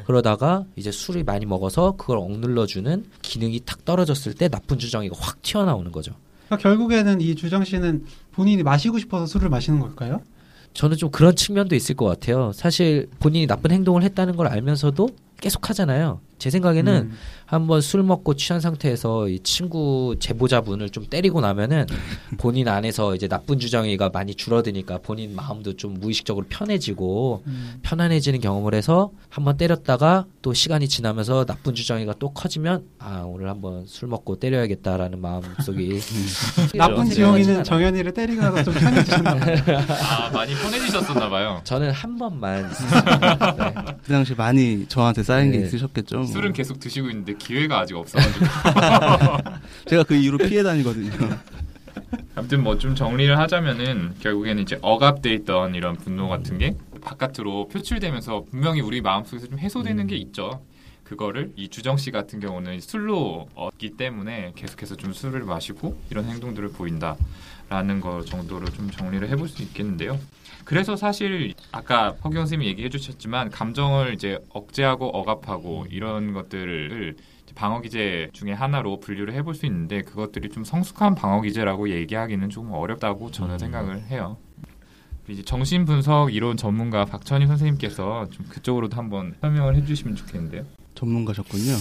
그러다가 0.07 0.65
이제 0.77 0.91
술이 0.91 1.23
많이 1.25 1.47
먹어서 1.47 1.97
그걸 1.97 2.19
억눌러주는 2.19 3.05
기능이 3.23 3.61
탁 3.65 3.85
떨어졌을 3.85 4.35
때 4.35 4.49
나쁜 4.49 4.79
주정이가 4.79 5.17
확 5.19 5.43
튀어나오는 5.43 5.91
거죠. 5.93 6.13
그러니까 6.47 6.69
결국에는 6.69 7.21
이 7.21 7.35
주정 7.35 7.65
씨는 7.65 8.05
본인이 8.33 8.63
마시고 8.63 8.99
싶어서 8.99 9.27
술을 9.27 9.49
마시는 9.49 9.81
걸까요? 9.81 10.21
저는 10.75 10.97
좀 10.97 11.11
그런 11.11 11.37
측면도 11.37 11.75
있을 11.75 11.95
것 11.95 12.07
같아요. 12.07 12.53
사실 12.55 13.09
본인이 13.19 13.47
나쁜 13.47 13.71
행동을 13.71 14.03
했다는 14.03 14.37
걸 14.37 14.47
알면서도 14.49 15.09
계속 15.43 15.69
하잖아요. 15.69 16.21
제 16.39 16.51
생각에는 16.51 16.93
음. 16.93 17.13
한번 17.47 17.81
술 17.81 18.03
먹고 18.03 18.35
취한 18.35 18.61
상태에서 18.61 19.29
이 19.29 19.39
친구 19.41 20.17
제보자분을 20.19 20.91
좀 20.91 21.07
때리고 21.07 21.41
나면은 21.41 21.87
본인 22.39 22.67
안에서 22.67 23.15
이제 23.15 23.29
나쁜 23.29 23.61
주정이가 23.61 24.09
많이 24.09 24.35
줄어드니까 24.35 24.99
본인 24.99 25.37
마음도 25.37 25.77
좀 25.77 25.95
무의식적으로 26.01 26.47
편해지고 26.49 27.45
음. 27.47 27.79
편안해지는 27.83 28.41
경험을 28.41 28.75
해서 28.75 29.13
한번 29.29 29.57
때렸다가 29.57 30.25
또 30.41 30.53
시간이 30.53 30.89
지나면서 30.89 31.45
나쁜 31.45 31.75
주정이가 31.75 32.15
또 32.19 32.33
커지면 32.33 32.87
아 32.99 33.23
오늘 33.25 33.49
한번 33.49 33.87
술 33.87 34.09
먹고 34.09 34.41
때려야겠다라는 34.41 35.21
마음속이 35.21 36.01
나쁜 36.75 36.95
그런 36.95 37.11
지영이는 37.11 37.45
생각이 37.45 37.69
정현이를 37.69 38.15
때리고 38.15 38.41
나서 38.41 38.65
좀 38.65 38.75
편해지셨나 38.75 39.35
봐요. 39.37 39.57
아 39.89 40.31
많이 40.33 40.55
편해지셨었나 40.55 41.29
봐요. 41.29 41.61
저는 41.63 41.91
한 41.93 42.19
번만. 42.19 42.69
네. 42.69 43.75
그 44.05 44.13
당시 44.13 44.35
많이 44.35 44.87
저한테 44.89 45.23
쌓인 45.33 45.53
게 45.53 45.59
네. 45.59 45.65
있으셨겠죠. 45.65 46.17
뭐. 46.19 46.27
술은 46.27 46.53
계속 46.53 46.79
드시고 46.79 47.09
있는데 47.11 47.35
기회가 47.35 47.81
아직 47.81 47.97
없어가지고. 47.97 48.47
제가 49.89 50.05
그 50.05 50.15
이후로 50.15 50.39
피해 50.39 50.63
다니거든요. 50.63 51.11
아무튼 52.35 52.63
뭐 52.63 52.79
좀 52.79 52.95
정리를 52.95 53.39
하자면은 53.39 54.15
결국에는 54.21 54.63
이제 54.63 54.79
억압돼 54.83 55.33
있던 55.35 55.75
이런 55.75 55.97
분노 55.97 56.29
같은 56.29 56.59
게 56.59 56.77
바깥으로 57.01 57.69
표출되면서 57.69 58.45
분명히 58.51 58.81
우리 58.81 59.01
마음속에서 59.01 59.49
좀 59.49 59.59
해소되는 59.59 60.07
게 60.07 60.17
있죠. 60.17 60.63
그거를 61.05 61.53
이 61.57 61.69
주정 61.69 61.97
씨 61.97 62.11
같은 62.11 62.41
경우는 62.41 62.81
술로 62.81 63.49
얻기 63.55 63.97
때문에 63.97 64.53
계속해서 64.57 64.97
좀 64.97 65.13
술을 65.13 65.45
마시고 65.45 65.99
이런 66.11 66.25
행동들을 66.25 66.71
보인다라는 66.73 68.01
거 68.01 68.23
정도로 68.25 68.67
좀 68.71 68.91
정리를 68.91 69.29
해볼 69.29 69.49
수 69.49 69.63
있겠는데요. 69.63 70.19
그래서 70.65 70.97
사실 70.97 71.55
아까 71.73 72.11
허경 72.25 72.43
선생님이 72.43 72.71
얘기해 72.71 72.89
주셨지만 72.89 73.51
감정을 73.51 74.15
이제 74.15 74.39
억제하고 74.51 75.07
억압하고 75.09 75.87
이런 75.91 76.33
것들을 76.33 77.17
방어 77.55 77.81
기제 77.81 78.31
중에 78.33 78.53
하나로 78.53 79.01
분류를 79.01 79.35
해볼 79.35 79.55
수 79.55 79.67
있는데 79.67 80.03
그것들이 80.03 80.49
좀 80.49 80.65
성숙한 80.65 81.15
방어 81.15 81.43
기제라고 81.43 81.91
얘기하기는 81.91 82.49
조금 82.51 82.73
어렵다고 82.73 83.31
저는 83.31 83.59
생각을 83.59 84.05
해요. 84.05 84.39
이제 85.29 85.43
정신 85.43 85.85
분석 85.85 86.35
이론 86.35 86.57
전문가 86.57 87.05
박천희 87.05 87.47
선생님께서 87.47 88.29
좀 88.31 88.47
그쪽으로도 88.49 88.97
한번 88.97 89.35
설명을 89.41 89.77
해주시면 89.77 90.17
좋겠는데요. 90.17 90.65
전문가셨군요. 90.95 91.75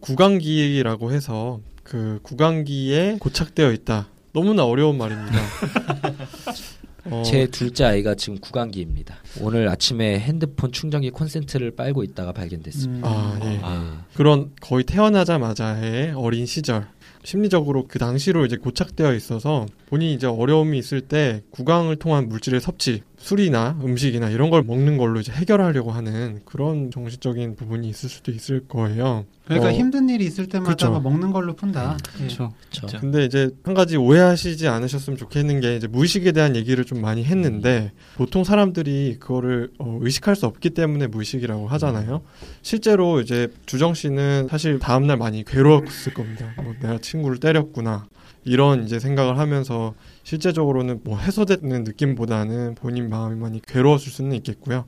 구강기라고 0.00 1.12
해서 1.12 1.60
그 1.82 2.20
구강기에 2.22 3.16
고착되어 3.18 3.72
있다. 3.72 4.08
너무나 4.32 4.64
어려운 4.64 4.98
말입니다. 4.98 5.38
어, 7.10 7.22
제 7.24 7.46
둘째 7.46 7.84
아이가 7.84 8.14
지금 8.14 8.38
구강기입니다. 8.38 9.16
오늘 9.40 9.68
아침에 9.68 10.18
핸드폰 10.18 10.72
충전기 10.72 11.10
콘센트를 11.10 11.72
빨고 11.72 12.02
있다가 12.02 12.32
발견됐습니다. 12.32 13.08
음. 13.08 13.12
아, 13.12 13.40
예. 13.44 13.60
아, 13.62 14.04
그런 14.14 14.50
거의 14.60 14.84
태어나자마자의 14.84 16.12
어린 16.14 16.46
시절 16.46 16.86
심리적으로 17.24 17.86
그 17.88 17.98
당시로 17.98 18.46
이제 18.46 18.56
고착되어 18.56 19.14
있어서 19.14 19.66
본인이 19.88 20.12
이제 20.12 20.26
어려움이 20.26 20.76
있을 20.78 21.00
때 21.00 21.42
구강을 21.50 21.96
통한 21.96 22.28
물질의 22.28 22.60
섭취, 22.60 23.02
술이나 23.16 23.78
음식이나 23.82 24.28
이런 24.28 24.50
걸 24.50 24.62
먹는 24.62 24.98
걸로 24.98 25.18
이제 25.18 25.32
해결하려고 25.32 25.90
하는 25.90 26.40
그런 26.44 26.90
정신적인 26.90 27.56
부분이 27.56 27.88
있을 27.88 28.10
수도 28.10 28.30
있을 28.30 28.68
거예요. 28.68 29.24
그러니까 29.46 29.70
어, 29.70 29.72
힘든 29.72 30.10
일이 30.10 30.26
있을 30.26 30.46
때마다 30.46 30.72
그쵸. 30.72 30.90
뭐 30.90 31.00
먹는 31.00 31.32
걸로 31.32 31.56
푼다. 31.56 31.96
예. 32.02 32.18
그렇죠. 32.18 32.52
그렇죠. 32.70 32.98
근데 32.98 33.24
이제 33.24 33.50
한 33.64 33.72
가지 33.72 33.96
오해하시지 33.96 34.68
않으셨으면 34.68 35.16
좋겠는 35.16 35.60
게 35.60 35.76
이제 35.76 35.86
무의식에 35.86 36.32
대한 36.32 36.54
얘기를 36.54 36.84
좀 36.84 37.00
많이 37.00 37.24
했는데 37.24 37.92
보통 38.16 38.44
사람들이 38.44 39.16
그거를 39.18 39.70
어, 39.78 39.98
의식할 40.02 40.36
수 40.36 40.44
없기 40.44 40.70
때문에 40.70 41.06
무의식이라고 41.06 41.66
하잖아요. 41.66 42.20
실제로 42.60 43.20
이제 43.22 43.48
주정 43.64 43.94
씨는 43.94 44.48
사실 44.50 44.78
다음날 44.78 45.16
많이 45.16 45.44
괴로웠을 45.44 46.12
겁니다. 46.12 46.52
뭐 46.62 46.74
내가 46.80 46.98
친구를 46.98 47.38
때렸구나. 47.38 48.06
이런 48.48 48.84
이제 48.84 48.98
생각을 48.98 49.38
하면서 49.38 49.94
실제적으로는 50.22 51.00
뭐 51.04 51.18
해소되는 51.18 51.84
느낌보다는 51.84 52.76
본인 52.76 53.10
마음이 53.10 53.38
많이 53.38 53.60
괴로웠을 53.60 54.10
수는 54.10 54.34
있겠고요. 54.36 54.86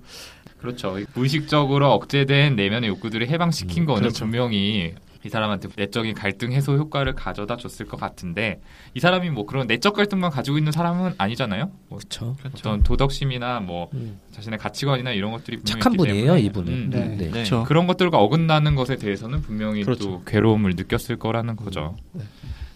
그렇죠. 0.58 0.96
무의식적으로 1.14 1.92
억제된 1.92 2.56
내면의 2.56 2.88
욕구들을 2.88 3.28
해방시킨 3.28 3.84
거는 3.84 4.00
그렇죠. 4.00 4.24
분명히 4.24 4.94
이 5.22 5.28
사람한테 5.28 5.68
내적인 5.76 6.14
갈등 6.14 6.52
해소 6.52 6.76
효과를 6.76 7.14
가져다 7.14 7.56
줬을 7.58 7.84
것 7.86 8.00
같은데 8.00 8.62
이 8.94 9.00
사람이 9.00 9.28
뭐 9.28 9.44
그런 9.44 9.66
내적 9.66 9.94
갈등만 9.94 10.30
가지고 10.30 10.56
있는 10.56 10.72
사람은 10.72 11.14
아니잖아요. 11.18 11.70
뭐 11.88 11.98
그렇죠. 11.98 12.36
어떤 12.42 12.82
도덕심이나 12.82 13.60
뭐 13.60 13.90
음. 13.92 14.18
자신의 14.30 14.58
가치관이나 14.58 15.12
이런 15.12 15.32
것들이 15.32 15.58
분명히 15.58 15.80
착한 15.82 15.96
분이에요, 15.98 16.24
때문에 16.24 16.40
이분은. 16.40 16.72
음, 16.72 16.90
네. 16.90 17.16
네. 17.18 17.30
그렇죠. 17.30 17.64
그런 17.64 17.86
것들과 17.86 18.18
어긋나는 18.18 18.74
것에 18.74 18.96
대해서는 18.96 19.42
분명히 19.42 19.84
그렇죠. 19.84 20.04
또 20.04 20.22
괴로움을 20.24 20.72
느꼈을 20.76 21.18
거라는 21.18 21.56
거죠. 21.56 21.96
네. 22.12 22.22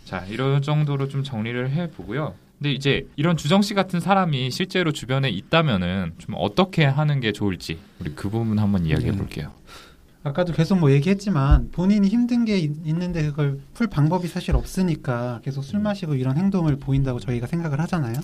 자, 0.04 0.24
이런 0.28 0.62
정도로 0.62 1.08
좀 1.08 1.22
정리를 1.22 1.70
해 1.70 1.90
보고요. 1.90 2.34
근데 2.58 2.72
이제 2.72 3.06
이런 3.16 3.36
주정 3.36 3.62
씨 3.62 3.74
같은 3.74 4.00
사람이 4.00 4.50
실제로 4.50 4.92
주변에 4.92 5.28
있다면은 5.28 6.12
좀 6.18 6.34
어떻게 6.38 6.84
하는 6.84 7.20
게 7.20 7.32
좋을지 7.32 7.78
우리 8.00 8.14
그 8.14 8.30
부분 8.30 8.58
한번 8.58 8.86
이야기해 8.86 9.10
네. 9.10 9.16
볼게요. 9.16 9.52
아까도 10.22 10.54
계속 10.54 10.78
뭐 10.78 10.90
얘기했지만 10.90 11.68
본인이 11.70 12.08
힘든 12.08 12.46
게 12.46 12.56
있- 12.56 12.86
있는데 12.86 13.24
그걸 13.26 13.58
풀 13.74 13.88
방법이 13.88 14.26
사실 14.28 14.56
없으니까 14.56 15.40
계속 15.44 15.60
술 15.62 15.80
마시고 15.80 16.14
이런 16.14 16.38
행동을 16.38 16.76
보인다고 16.76 17.20
저희가 17.20 17.46
생각을 17.46 17.78
하잖아요. 17.80 18.14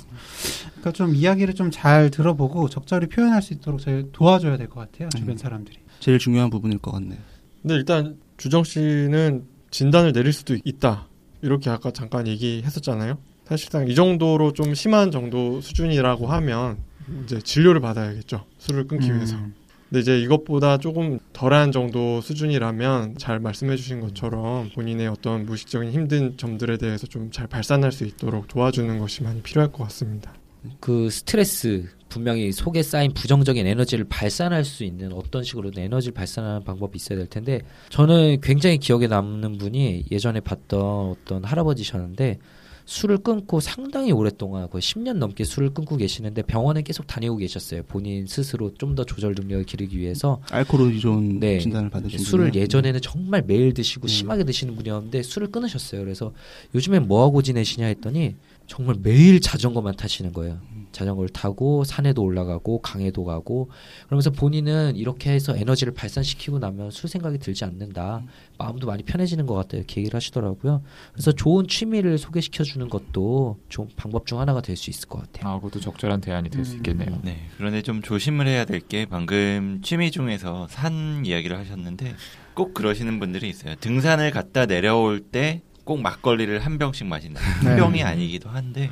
그러니까 0.70 0.92
좀 0.92 1.14
이야기를 1.14 1.54
좀 1.54 1.70
잘 1.70 2.10
들어보고 2.10 2.68
적절히 2.70 3.06
표현할 3.08 3.42
수 3.42 3.52
있도록 3.52 3.80
저희 3.80 4.06
도와줘야 4.12 4.56
될 4.56 4.68
것 4.68 4.80
같아요. 4.80 5.10
주변 5.10 5.32
음. 5.34 5.37
사람들이. 5.37 5.76
제일 5.99 6.18
중요한 6.18 6.49
부분일 6.49 6.78
것 6.78 6.90
같네요. 6.92 7.18
근데 7.60 7.75
일단 7.75 8.16
주정 8.38 8.64
씨는 8.64 9.44
진단을 9.70 10.12
내릴 10.12 10.32
수도 10.32 10.56
있다. 10.64 11.06
이렇게 11.42 11.70
아까 11.70 11.90
잠깐 11.90 12.26
얘기했었잖아요. 12.26 13.18
사실상 13.44 13.88
이 13.88 13.94
정도로 13.94 14.52
좀 14.52 14.75
심한 14.75 15.11
정도 15.11 15.61
수준이라고 15.61 16.26
하면 16.28 16.78
이제 17.25 17.40
진료를 17.40 17.80
받아야겠죠. 17.80 18.44
술을 18.59 18.87
끊기 18.87 19.12
위해서. 19.12 19.37
음. 19.37 19.54
근데 19.88 20.00
이제 20.02 20.20
이것보다 20.20 20.78
조금 20.78 21.18
덜한 21.32 21.73
정도 21.73 22.20
수준이라면 22.20 23.16
잘 23.18 23.40
말씀해 23.40 23.75
주신 23.75 24.00
것처럼 24.00 24.70
본인의 24.73 25.09
어떤 25.09 25.47
무의식적인 25.47 25.90
힘든 25.90 26.37
점들에 26.37 26.76
대해서 26.76 27.09
좀 27.09 27.30
잘 27.32 27.49
발산할 27.49 27.90
수 27.90 28.04
있도록 28.04 28.47
도와주는 28.47 28.99
것이 29.00 29.25
많이 29.25 29.42
필요할 29.42 29.73
것 29.73 29.82
같습니다. 29.85 30.32
그 30.80 31.10
스트레스 31.10 31.86
분명히 32.08 32.52
속에 32.52 32.82
쌓인 32.82 33.12
부정적인 33.12 33.66
에너지를 33.66 34.04
발산할 34.08 34.64
수 34.64 34.84
있는 34.84 35.12
어떤 35.12 35.44
식으로든 35.44 35.82
에너지를 35.84 36.12
발산하는 36.12 36.64
방법이 36.64 36.96
있어야 36.96 37.18
될 37.18 37.28
텐데 37.28 37.60
저는 37.88 38.40
굉장히 38.42 38.78
기억에 38.78 39.06
남는 39.06 39.58
분이 39.58 40.06
예전에 40.10 40.40
봤던 40.40 40.80
어떤 40.80 41.44
할아버지셨는데 41.44 42.38
술을 42.86 43.18
끊고 43.18 43.60
상당히 43.60 44.10
오랫동안 44.10 44.68
거의 44.68 44.82
10년 44.82 45.18
넘게 45.18 45.44
술을 45.44 45.72
끊고 45.72 45.96
계시는데 45.96 46.42
병원에 46.42 46.82
계속 46.82 47.06
다니고 47.06 47.36
계셨어요. 47.36 47.84
본인 47.84 48.26
스스로 48.26 48.74
좀 48.74 48.96
더 48.96 49.04
조절 49.04 49.36
능력을 49.38 49.64
기르기 49.64 49.96
위해서 49.96 50.42
알코올依존 50.50 51.38
네. 51.38 51.58
진단을 51.60 51.90
받으신 51.90 52.18
술을 52.18 52.46
분이요? 52.46 52.62
예전에는 52.62 53.00
정말 53.00 53.44
매일 53.46 53.72
드시고 53.72 54.06
음. 54.06 54.08
심하게 54.08 54.42
드시는 54.42 54.74
분이었는데 54.74 55.22
술을 55.22 55.52
끊으셨어요. 55.52 56.02
그래서 56.02 56.32
요즘엔 56.74 57.06
뭐 57.06 57.22
하고 57.22 57.40
지내시냐 57.42 57.86
했더니 57.86 58.34
정말 58.70 58.94
매일 59.02 59.40
자전거만 59.40 59.96
타시는 59.96 60.32
거예요. 60.32 60.60
자전거를 60.92 61.28
타고 61.30 61.82
산에도 61.82 62.22
올라가고 62.22 62.80
강에도 62.82 63.24
가고 63.24 63.68
그러면서 64.06 64.30
본인은 64.30 64.94
이렇게 64.94 65.32
해서 65.32 65.56
에너지를 65.56 65.92
발산시키고 65.92 66.60
나면 66.60 66.92
술 66.92 67.10
생각이 67.10 67.38
들지 67.38 67.64
않는다. 67.64 68.22
마음도 68.58 68.86
많이 68.86 69.02
편해지는 69.02 69.46
것 69.46 69.54
같다. 69.54 69.76
이렇게 69.76 70.00
얘기를 70.00 70.14
하시더라고요. 70.16 70.82
그래서 71.12 71.32
좋은 71.32 71.66
취미를 71.66 72.16
소개시켜 72.16 72.62
주는 72.62 72.88
것도 72.88 73.58
좋은 73.68 73.88
방법 73.96 74.26
중 74.26 74.38
하나가 74.38 74.60
될 74.60 74.76
수 74.76 74.88
있을 74.88 75.08
것 75.08 75.20
같아요. 75.20 75.52
아, 75.52 75.56
그것도 75.58 75.80
적절한 75.80 76.20
대안이 76.20 76.48
될수 76.48 76.74
음. 76.74 76.76
있겠네요. 76.76 77.18
네, 77.22 77.48
그런데 77.58 77.82
좀 77.82 78.02
조심을 78.02 78.46
해야 78.46 78.64
될 78.64 78.80
게 78.80 79.04
방금 79.04 79.80
취미 79.82 80.12
중에서 80.12 80.68
산 80.70 81.24
이야기를 81.26 81.58
하셨는데 81.58 82.14
꼭 82.54 82.72
그러시는 82.74 83.18
분들이 83.18 83.48
있어요. 83.48 83.74
등산을 83.80 84.30
갔다 84.30 84.66
내려올 84.66 85.18
때 85.20 85.60
꼭 85.84 86.00
막걸리를 86.02 86.58
한 86.60 86.78
병씩 86.78 87.06
마신다. 87.06 87.40
한 87.62 87.64
네. 87.64 87.76
병이 87.76 88.02
아니기도 88.02 88.49
한데 88.50 88.90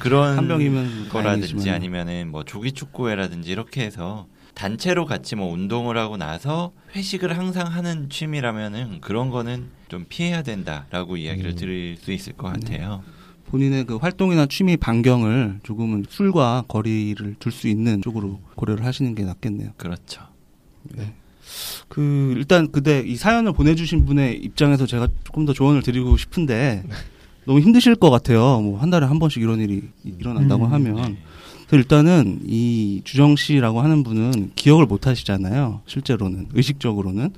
그런 0.00 0.36
한 0.36 0.48
병이면 0.48 1.08
거라든지. 1.08 1.70
아니면은 1.70 2.30
뭐 2.30 2.44
조기 2.44 2.72
축구회라든지 2.72 3.50
이렇게 3.50 3.82
해서 3.84 4.26
단체로 4.54 5.04
같이 5.04 5.34
뭐 5.36 5.52
운동을 5.52 5.96
하고 5.98 6.16
나서 6.16 6.72
회식을 6.94 7.36
항상 7.36 7.66
하는 7.66 8.08
취미라면은 8.08 9.00
그런 9.00 9.30
거는 9.30 9.66
좀 9.88 10.06
피해야 10.08 10.42
된다라고 10.42 11.16
이야기를 11.16 11.50
음. 11.52 11.56
드릴 11.56 11.96
수 11.96 12.12
있을 12.12 12.34
것 12.34 12.52
같아요. 12.52 13.02
본인의 13.46 13.84
그 13.84 13.96
활동이나 13.96 14.46
취미 14.46 14.76
반경을 14.76 15.60
조금은 15.62 16.06
술과 16.08 16.64
거리를 16.68 17.36
둘 17.38 17.52
수 17.52 17.68
있는 17.68 18.02
쪽으로 18.02 18.40
고려를 18.56 18.84
하시는 18.84 19.14
게 19.14 19.22
낫겠네요. 19.24 19.72
그렇죠. 19.76 20.22
그 21.88 22.34
일단 22.36 22.70
그대 22.72 23.00
이 23.06 23.16
사연을 23.16 23.52
보내주신 23.52 24.04
분의 24.06 24.36
입장에서 24.42 24.86
제가 24.86 25.08
조금 25.24 25.44
더 25.44 25.52
조언을 25.52 25.82
드리고 25.82 26.16
싶은데 26.16 26.82
너무 27.46 27.60
힘드실 27.60 27.94
것 27.96 28.10
같아요. 28.10 28.60
뭐 28.60 28.78
한 28.78 28.90
달에 28.90 29.06
한 29.06 29.18
번씩 29.18 29.42
이런 29.42 29.60
일이 29.60 29.82
이- 30.04 30.12
일어난다고 30.18 30.66
음, 30.66 30.72
하면 30.72 30.94
네. 30.96 31.16
그래서 31.68 31.76
일단은 31.76 32.40
이 32.46 33.00
주정 33.04 33.36
씨라고 33.36 33.80
하는 33.80 34.02
분은 34.02 34.52
기억을 34.54 34.86
못 34.86 35.06
하시잖아요. 35.06 35.80
실제로는 35.86 36.48
의식적으로는 36.54 37.30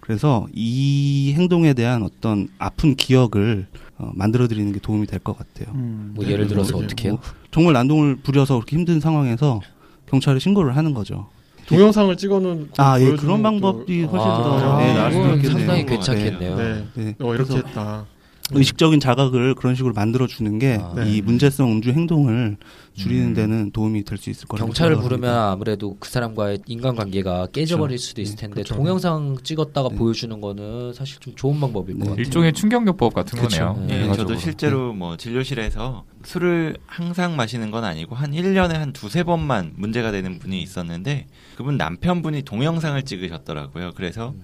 그래서 0.00 0.46
이 0.52 1.32
행동에 1.36 1.74
대한 1.74 2.02
어떤 2.02 2.48
아픈 2.58 2.96
기억을 2.96 3.66
어, 3.98 4.10
만들어 4.14 4.48
드리는 4.48 4.72
게 4.72 4.80
도움이 4.80 5.06
될 5.06 5.20
것 5.20 5.36
같아요. 5.38 5.72
음. 5.76 6.12
뭐 6.16 6.26
예를 6.26 6.48
들어서 6.48 6.72
뭐 6.72 6.82
어떻게 6.82 7.08
해요? 7.08 7.18
정말 7.52 7.72
난동을 7.74 8.16
부려서 8.16 8.54
그렇게 8.56 8.76
힘든 8.76 8.98
상황에서 8.98 9.60
경찰에 10.06 10.38
신고를 10.40 10.76
하는 10.76 10.92
거죠. 10.92 11.28
동영상을 11.76 12.16
찍어놓은 12.16 12.68
아, 12.76 13.00
예, 13.00 13.16
그런 13.16 13.42
방법이 13.42 14.04
훨씬 14.04 14.28
더 14.28 14.76
아, 14.76 14.86
예, 14.86 14.92
나을 14.94 15.12
수 15.12 15.18
이건 15.18 15.34
있겠네요. 15.36 15.58
상당히 15.58 15.84
네. 15.84 15.92
괜찮겠네요. 15.92 16.56
네. 16.56 16.84
네. 16.94 17.14
어 17.20 17.34
이렇게 17.34 17.52
그래서 17.52 17.66
했다. 17.66 18.04
의식적인 18.50 19.00
자각을 19.00 19.54
그런 19.54 19.74
식으로 19.74 19.94
만들어 19.94 20.26
주는 20.26 20.58
게 20.58 20.78
아. 20.80 20.94
이 21.04 21.16
네. 21.16 21.22
문제성 21.22 21.70
음주 21.72 21.90
행동을 21.90 22.56
줄이는 22.94 23.28
음. 23.28 23.34
데는 23.34 23.70
도움이 23.70 24.04
될 24.04 24.18
수 24.18 24.28
있을 24.30 24.46
거라고 24.48 24.66
경찰을 24.66 24.96
생각합니다. 24.96 25.16
부르면 25.26 25.38
아무래도 25.52 25.96
그 25.98 26.10
사람과의 26.10 26.60
인간관계가 26.66 27.46
깨져버릴 27.52 27.98
수도 27.98 28.20
있을 28.20 28.36
텐데 28.36 28.54
그렇죠. 28.56 28.74
동영상 28.74 29.38
찍었다가 29.42 29.88
네. 29.90 29.96
보여주는 29.96 30.38
거는 30.40 30.92
사실 30.92 31.18
좀 31.20 31.34
좋은 31.34 31.58
방법일 31.60 31.94
것 31.94 32.00
네. 32.04 32.08
같아요. 32.10 32.22
일종의 32.24 32.52
충격요법 32.52 33.14
같은 33.14 33.38
그쵸. 33.38 33.58
거네요. 33.58 33.86
네, 33.86 33.94
예, 33.94 33.98
결과적으로. 34.00 34.28
저도 34.28 34.40
실제로 34.40 34.92
뭐 34.92 35.16
진료실에서 35.16 36.04
술을 36.24 36.76
항상 36.86 37.36
마시는 37.36 37.70
건 37.70 37.84
아니고 37.84 38.14
한 38.14 38.32
1년에 38.32 38.74
한 38.74 38.92
두세 38.92 39.22
번만 39.22 39.72
문제가 39.76 40.10
되는 40.10 40.38
분이 40.38 40.60
있었는데 40.62 41.26
그분 41.56 41.76
남편분이 41.78 42.42
동영상을 42.42 43.02
찍으셨더라고요. 43.02 43.92
그래서 43.96 44.34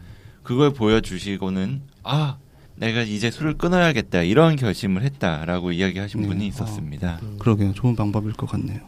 그걸 0.43 0.73
보여주시고는 0.73 1.83
아, 2.05 2.39
내가 2.79 3.03
이제 3.03 3.31
술을 3.31 3.59
끊어야겠다 3.59 4.23
이런 4.23 4.57
결심을 4.57 5.03
했다라고 5.03 5.73
이야기하신 5.73 6.23
네. 6.23 6.29
분이 6.29 6.45
어. 6.45 6.49
있었습니다. 6.49 7.21
그러게요. 7.39 7.75
좋은 7.75 7.97
방법일 7.97 8.33
것 8.33 8.49
같네요. 8.49 8.81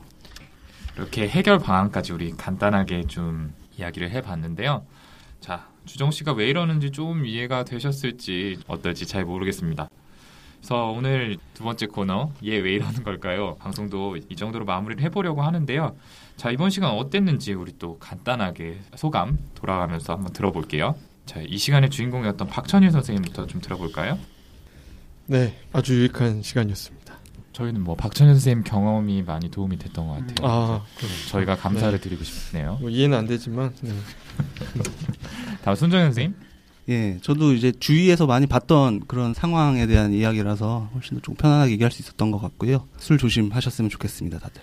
이렇게 0.96 1.28
해결 1.28 1.58
방안까지 1.58 2.12
우리 2.12 2.30
간단하게 2.32 3.04
좀 3.04 3.52
이야기를 3.78 4.10
해봤는데요. 4.10 4.84
자, 5.40 5.68
주정 5.86 6.10
씨가 6.10 6.32
왜 6.34 6.48
이러는지 6.48 6.90
좀 6.90 7.24
이해가 7.26 7.64
되셨을지 7.64 8.58
어떨지 8.66 9.06
잘 9.06 9.24
모르겠습니다. 9.24 9.88
그래서 10.58 10.90
오늘 10.90 11.38
두 11.54 11.64
번째 11.64 11.86
코너 11.86 12.32
얘 12.44 12.58
왜 12.58 12.74
이러는 12.74 13.02
걸까요? 13.02 13.56
방송도 13.56 14.18
이 14.28 14.36
정도로 14.36 14.66
마무리를 14.66 15.02
해보려고 15.02 15.42
하는데요. 15.42 15.96
자 16.36 16.50
이번 16.50 16.68
시간 16.70 16.90
어땠는지 16.90 17.54
우리 17.54 17.72
또 17.78 17.98
간단하게 17.98 18.78
소감 18.96 19.38
돌아가면서 19.54 20.12
한번 20.14 20.32
들어볼게요. 20.34 20.94
자 21.30 21.40
이 21.46 21.56
시간의 21.58 21.90
주인공이었던 21.90 22.48
박천일 22.48 22.90
선생님부터 22.90 23.46
좀 23.46 23.60
들어볼까요? 23.60 24.18
네, 25.26 25.56
아주 25.72 25.94
유익한 25.94 26.42
시간이었습니다. 26.42 27.14
저희는 27.52 27.82
뭐 27.82 27.94
박천일 27.94 28.34
선생님 28.34 28.64
경험이 28.64 29.22
많이 29.22 29.48
도움이 29.50 29.78
됐던 29.78 30.06
것 30.08 30.14
같아요. 30.14 30.34
아, 30.48 30.84
저희가 31.30 31.56
감사를 31.56 31.92
네. 31.98 32.00
드리고 32.02 32.24
싶네요. 32.24 32.78
뭐 32.80 32.90
이해는 32.90 33.16
안 33.16 33.26
되지만 33.28 33.72
네. 33.80 33.92
다음 35.62 35.76
손정현 35.76 36.06
선생님. 36.08 36.34
예, 36.88 37.18
저도 37.22 37.52
이제 37.52 37.70
주위에서 37.78 38.26
많이 38.26 38.46
봤던 38.48 39.02
그런 39.06 39.32
상황에 39.34 39.86
대한 39.86 40.12
이야기라서 40.12 40.90
훨씬 40.94 41.16
더 41.18 41.20
좀 41.22 41.34
편안하게 41.36 41.72
얘기할 41.72 41.92
수 41.92 42.02
있었던 42.02 42.32
것 42.32 42.38
같고요. 42.40 42.88
술 42.98 43.18
조심하셨으면 43.18 43.88
좋겠습니다, 43.90 44.38
다들. 44.40 44.62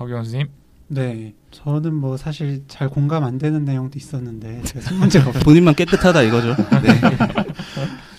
허경 0.00 0.24
선생님. 0.24 0.48
네, 0.88 1.34
저는 1.50 1.94
뭐 1.94 2.16
사실 2.16 2.62
잘 2.68 2.88
공감 2.88 3.24
안 3.24 3.38
되는 3.38 3.64
내용도 3.64 3.98
있었는데 3.98 4.62
제가 4.62 4.80
술 4.80 4.98
문제가 4.98 5.30
없. 5.30 5.32
본인만 5.44 5.74
깨끗하다 5.74 6.22
이거죠. 6.22 6.54
네. 6.82 7.00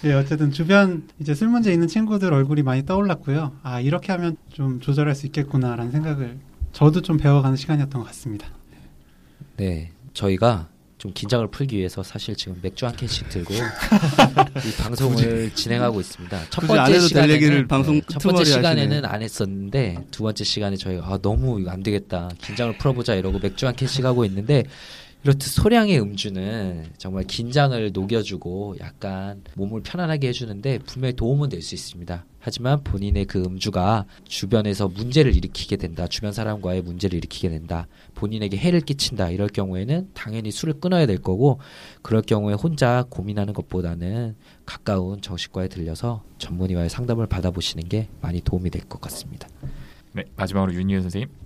예, 0.09 0.13
어쨌든 0.13 0.51
주변 0.51 1.07
이제 1.19 1.33
술 1.35 1.49
문제 1.49 1.71
있는 1.71 1.87
친구들 1.87 2.33
얼굴이 2.33 2.63
많이 2.63 2.85
떠올랐고요. 2.85 3.53
아 3.63 3.79
이렇게 3.79 4.11
하면 4.11 4.35
좀 4.51 4.79
조절할 4.79 5.15
수 5.15 5.25
있겠구나라는 5.27 5.91
생각을 5.91 6.37
저도 6.73 7.01
좀 7.01 7.17
배워가는 7.17 7.55
시간이었던 7.55 8.01
것 8.01 8.07
같습니다. 8.07 8.47
네, 9.57 9.91
저희가 10.13 10.67
좀 11.05 11.13
긴장을 11.13 11.47
풀기 11.47 11.77
위해서 11.77 12.01
사실 12.01 12.35
지금 12.35 12.57
맥주 12.63 12.85
한 12.87 12.95
캔씩 12.95 13.29
들고 13.29 13.53
이 13.53 14.81
방송을 14.81 15.51
진행하고 15.53 15.99
있습니다. 15.99 16.45
첫 16.49 16.65
번째 16.65 16.99
시간에는 16.99 17.35
얘기를 17.35 17.67
방송 17.67 18.01
첫 18.09 18.19
번째 18.23 18.43
시간에는 18.43 18.97
하시네. 18.97 19.07
안 19.07 19.21
했었는데 19.21 19.97
두 20.09 20.23
번째 20.23 20.43
시간에 20.43 20.75
저희가 20.75 21.05
아, 21.05 21.19
너무 21.21 21.63
안 21.69 21.83
되겠다 21.83 22.29
긴장을 22.41 22.75
풀어보자 22.79 23.13
이러고 23.13 23.37
맥주 23.39 23.67
한 23.67 23.75
캔씩 23.75 24.03
하고 24.03 24.25
있는데 24.25 24.63
이렇듯 25.25 25.41
소량의 25.41 25.99
음주는 26.01 26.85
정말 26.99 27.23
긴장을 27.23 27.91
녹여주고 27.91 28.75
약간 28.79 29.43
몸을 29.55 29.81
편안하게 29.81 30.27
해주는데 30.27 30.77
분명히 30.85 31.15
도움은 31.15 31.49
될 31.49 31.63
수 31.63 31.73
있습니다. 31.73 32.23
하지만 32.37 32.83
본인의 32.83 33.25
그 33.25 33.41
음주가 33.41 34.05
주변에서 34.23 34.87
문제를 34.87 35.35
일으키게 35.35 35.77
된다. 35.77 36.05
주변 36.05 36.31
사람과의 36.31 36.83
문제를 36.83 37.17
일으키게 37.17 37.49
된다. 37.49 37.87
본인에게 38.13 38.55
해를 38.57 38.81
끼친다. 38.81 39.31
이럴 39.31 39.47
경우에는 39.47 40.11
당연히 40.13 40.51
술을 40.51 40.75
끊어야 40.79 41.07
될 41.07 41.17
거고 41.17 41.59
그럴 42.03 42.21
경우에 42.21 42.53
혼자 42.53 43.03
고민하는 43.09 43.55
것보다는 43.55 44.35
가까운 44.67 45.21
정신과에 45.21 45.69
들려서 45.69 46.23
전문의와의 46.37 46.91
상담을 46.91 47.25
받아보시는 47.25 47.89
게 47.89 48.09
많이 48.21 48.41
도움이 48.41 48.69
될 48.69 48.83
것 48.87 49.01
같습니다. 49.01 49.47
네 50.13 50.25
마지막으로 50.35 50.71
윤희은 50.75 51.01
선생님. 51.01 51.44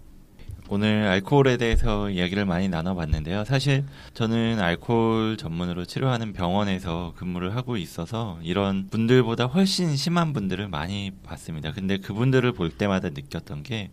오늘 0.71 1.07
알코올에 1.07 1.57
대해서 1.57 2.11
이야기를 2.11 2.45
많이 2.45 2.69
나눠봤는데요. 2.69 3.43
사실 3.43 3.83
저는 4.13 4.59
알코올 4.59 5.37
전문으로 5.37 5.85
치료하는 5.85 6.31
병원에서 6.31 7.13
근무를 7.15 7.55
하고 7.55 7.75
있어서 7.75 8.37
이런 8.43 8.87
분들보다 8.87 9.45
훨씬 9.45 9.95
심한 9.95 10.31
분들을 10.31 10.67
많이 10.67 11.09
봤습니다. 11.23 11.71
근데 11.71 11.97
그분들을 11.97 12.51
볼 12.51 12.69
때마다 12.69 13.09
느꼈던 13.09 13.63
게 13.63 13.89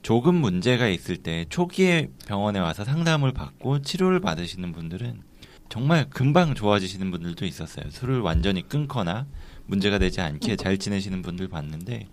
조금 0.00 0.34
문제가 0.36 0.88
있을 0.88 1.18
때 1.18 1.44
초기에 1.50 2.08
병원에 2.26 2.58
와서 2.58 2.84
상담을 2.84 3.32
받고 3.32 3.82
치료를 3.82 4.20
받으시는 4.20 4.72
분들은 4.72 5.20
정말 5.68 6.08
금방 6.08 6.54
좋아지시는 6.54 7.10
분들도 7.10 7.44
있었어요. 7.44 7.84
술을 7.90 8.20
완전히 8.20 8.66
끊거나 8.66 9.26
문제가 9.66 9.98
되지 9.98 10.22
않게 10.22 10.56
잘 10.56 10.78
지내시는 10.78 11.20
분들 11.20 11.48
봤는데 11.48 12.08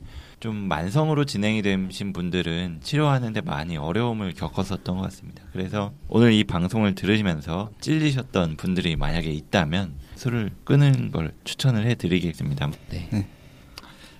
좀 0.45 0.67
만성으로 0.67 1.25
진행이 1.25 1.63
되신 1.63 2.13
분들은 2.13 2.81
치료하는데 2.83 3.41
많이 3.41 3.77
어려움을 3.77 4.35
겪었었던 4.35 4.95
것 4.95 5.01
같습니다. 5.01 5.41
그래서 5.51 5.91
오늘 6.07 6.33
이 6.33 6.43
방송을 6.43 6.93
들으시면서 6.93 7.71
찔리셨던 7.81 8.55
분들이 8.55 8.95
만약에 8.95 9.31
있다면 9.31 9.95
술을 10.13 10.51
끊는 10.63 11.09
걸 11.09 11.33
추천을 11.45 11.87
해드리겠습니다. 11.87 12.69
네. 12.91 13.27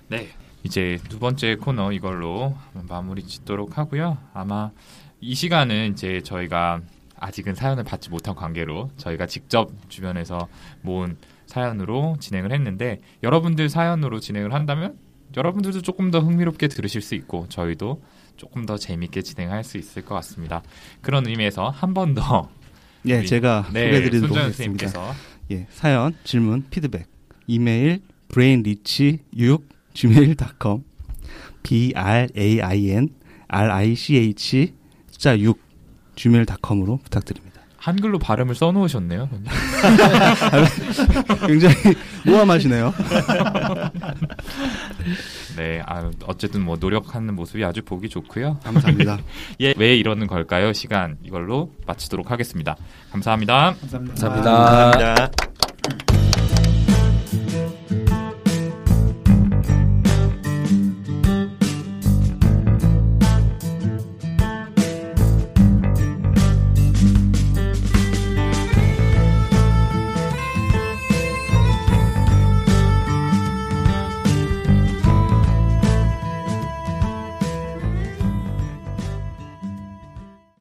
네. 0.08 0.28
이제 0.64 0.98
두 1.08 1.20
번째 1.20 1.54
코너 1.54 1.92
이걸로 1.92 2.56
마무리 2.88 3.22
짓도록 3.22 3.78
하고요. 3.78 4.18
아마 4.34 4.72
이 5.20 5.32
시간은 5.32 5.92
이제 5.92 6.20
저희가 6.22 6.80
아직은 7.20 7.54
사연을 7.54 7.84
받지 7.84 8.10
못한 8.10 8.34
관계로 8.34 8.90
저희가 8.96 9.26
직접 9.26 9.70
주변에서 9.88 10.48
모은 10.82 11.18
사연으로 11.46 12.16
진행을 12.18 12.50
했는데 12.50 13.00
여러분들 13.22 13.68
사연으로 13.68 14.18
진행을 14.18 14.52
한다면 14.52 15.05
여러분들도 15.36 15.82
조금 15.82 16.10
더 16.10 16.20
흥미롭게 16.20 16.68
들으실 16.68 17.00
수 17.00 17.14
있고 17.14 17.46
저희도 17.48 18.02
조금 18.36 18.66
더 18.66 18.76
재밌게 18.76 19.22
진행할 19.22 19.64
수 19.64 19.78
있을 19.78 20.04
것 20.04 20.14
같습니다. 20.16 20.62
그런 21.00 21.26
의미에서 21.26 21.70
한 21.70 21.94
번더 21.94 22.50
예, 23.06 23.24
제가 23.24 23.68
네, 23.72 23.86
소개해드리도록 23.86 24.36
손정현 24.36 24.52
하겠습니다. 24.52 25.14
예, 25.52 25.66
사연, 25.70 26.14
질문, 26.24 26.64
피드백, 26.70 27.06
이메일 27.46 28.02
brainrich6 28.28 29.60
gmail.com 29.94 30.82
b 31.62 31.92
r 31.94 32.28
a 32.36 32.60
i 32.60 32.90
n 32.90 33.08
r 33.48 33.72
i 33.72 33.94
c 33.94 34.16
h 34.16 34.72
숫자 35.10 35.38
6 35.38 35.58
gmail.com으로 36.16 36.98
부탁드립니다. 37.02 37.62
한글로 37.76 38.18
발음을 38.18 38.54
써놓으셨네요. 38.56 39.28
굉장히 41.46 41.74
모함하시네요. 42.24 42.92
네, 45.56 45.82
아, 45.86 46.10
어쨌든 46.24 46.62
뭐 46.62 46.76
노력하는 46.78 47.34
모습이 47.34 47.64
아주 47.64 47.82
보기 47.82 48.08
좋고요. 48.08 48.58
감사합니다. 48.62 49.18
예, 49.60 49.74
왜 49.76 49.96
이러는 49.96 50.26
걸까요? 50.26 50.72
시간 50.72 51.16
이걸로 51.22 51.72
마치도록 51.86 52.30
하겠습니다. 52.30 52.76
감사합니다. 53.10 53.74
감사합니다. 53.80 54.14
감사합니다. 54.14 54.52
감사합니다. 54.52 55.30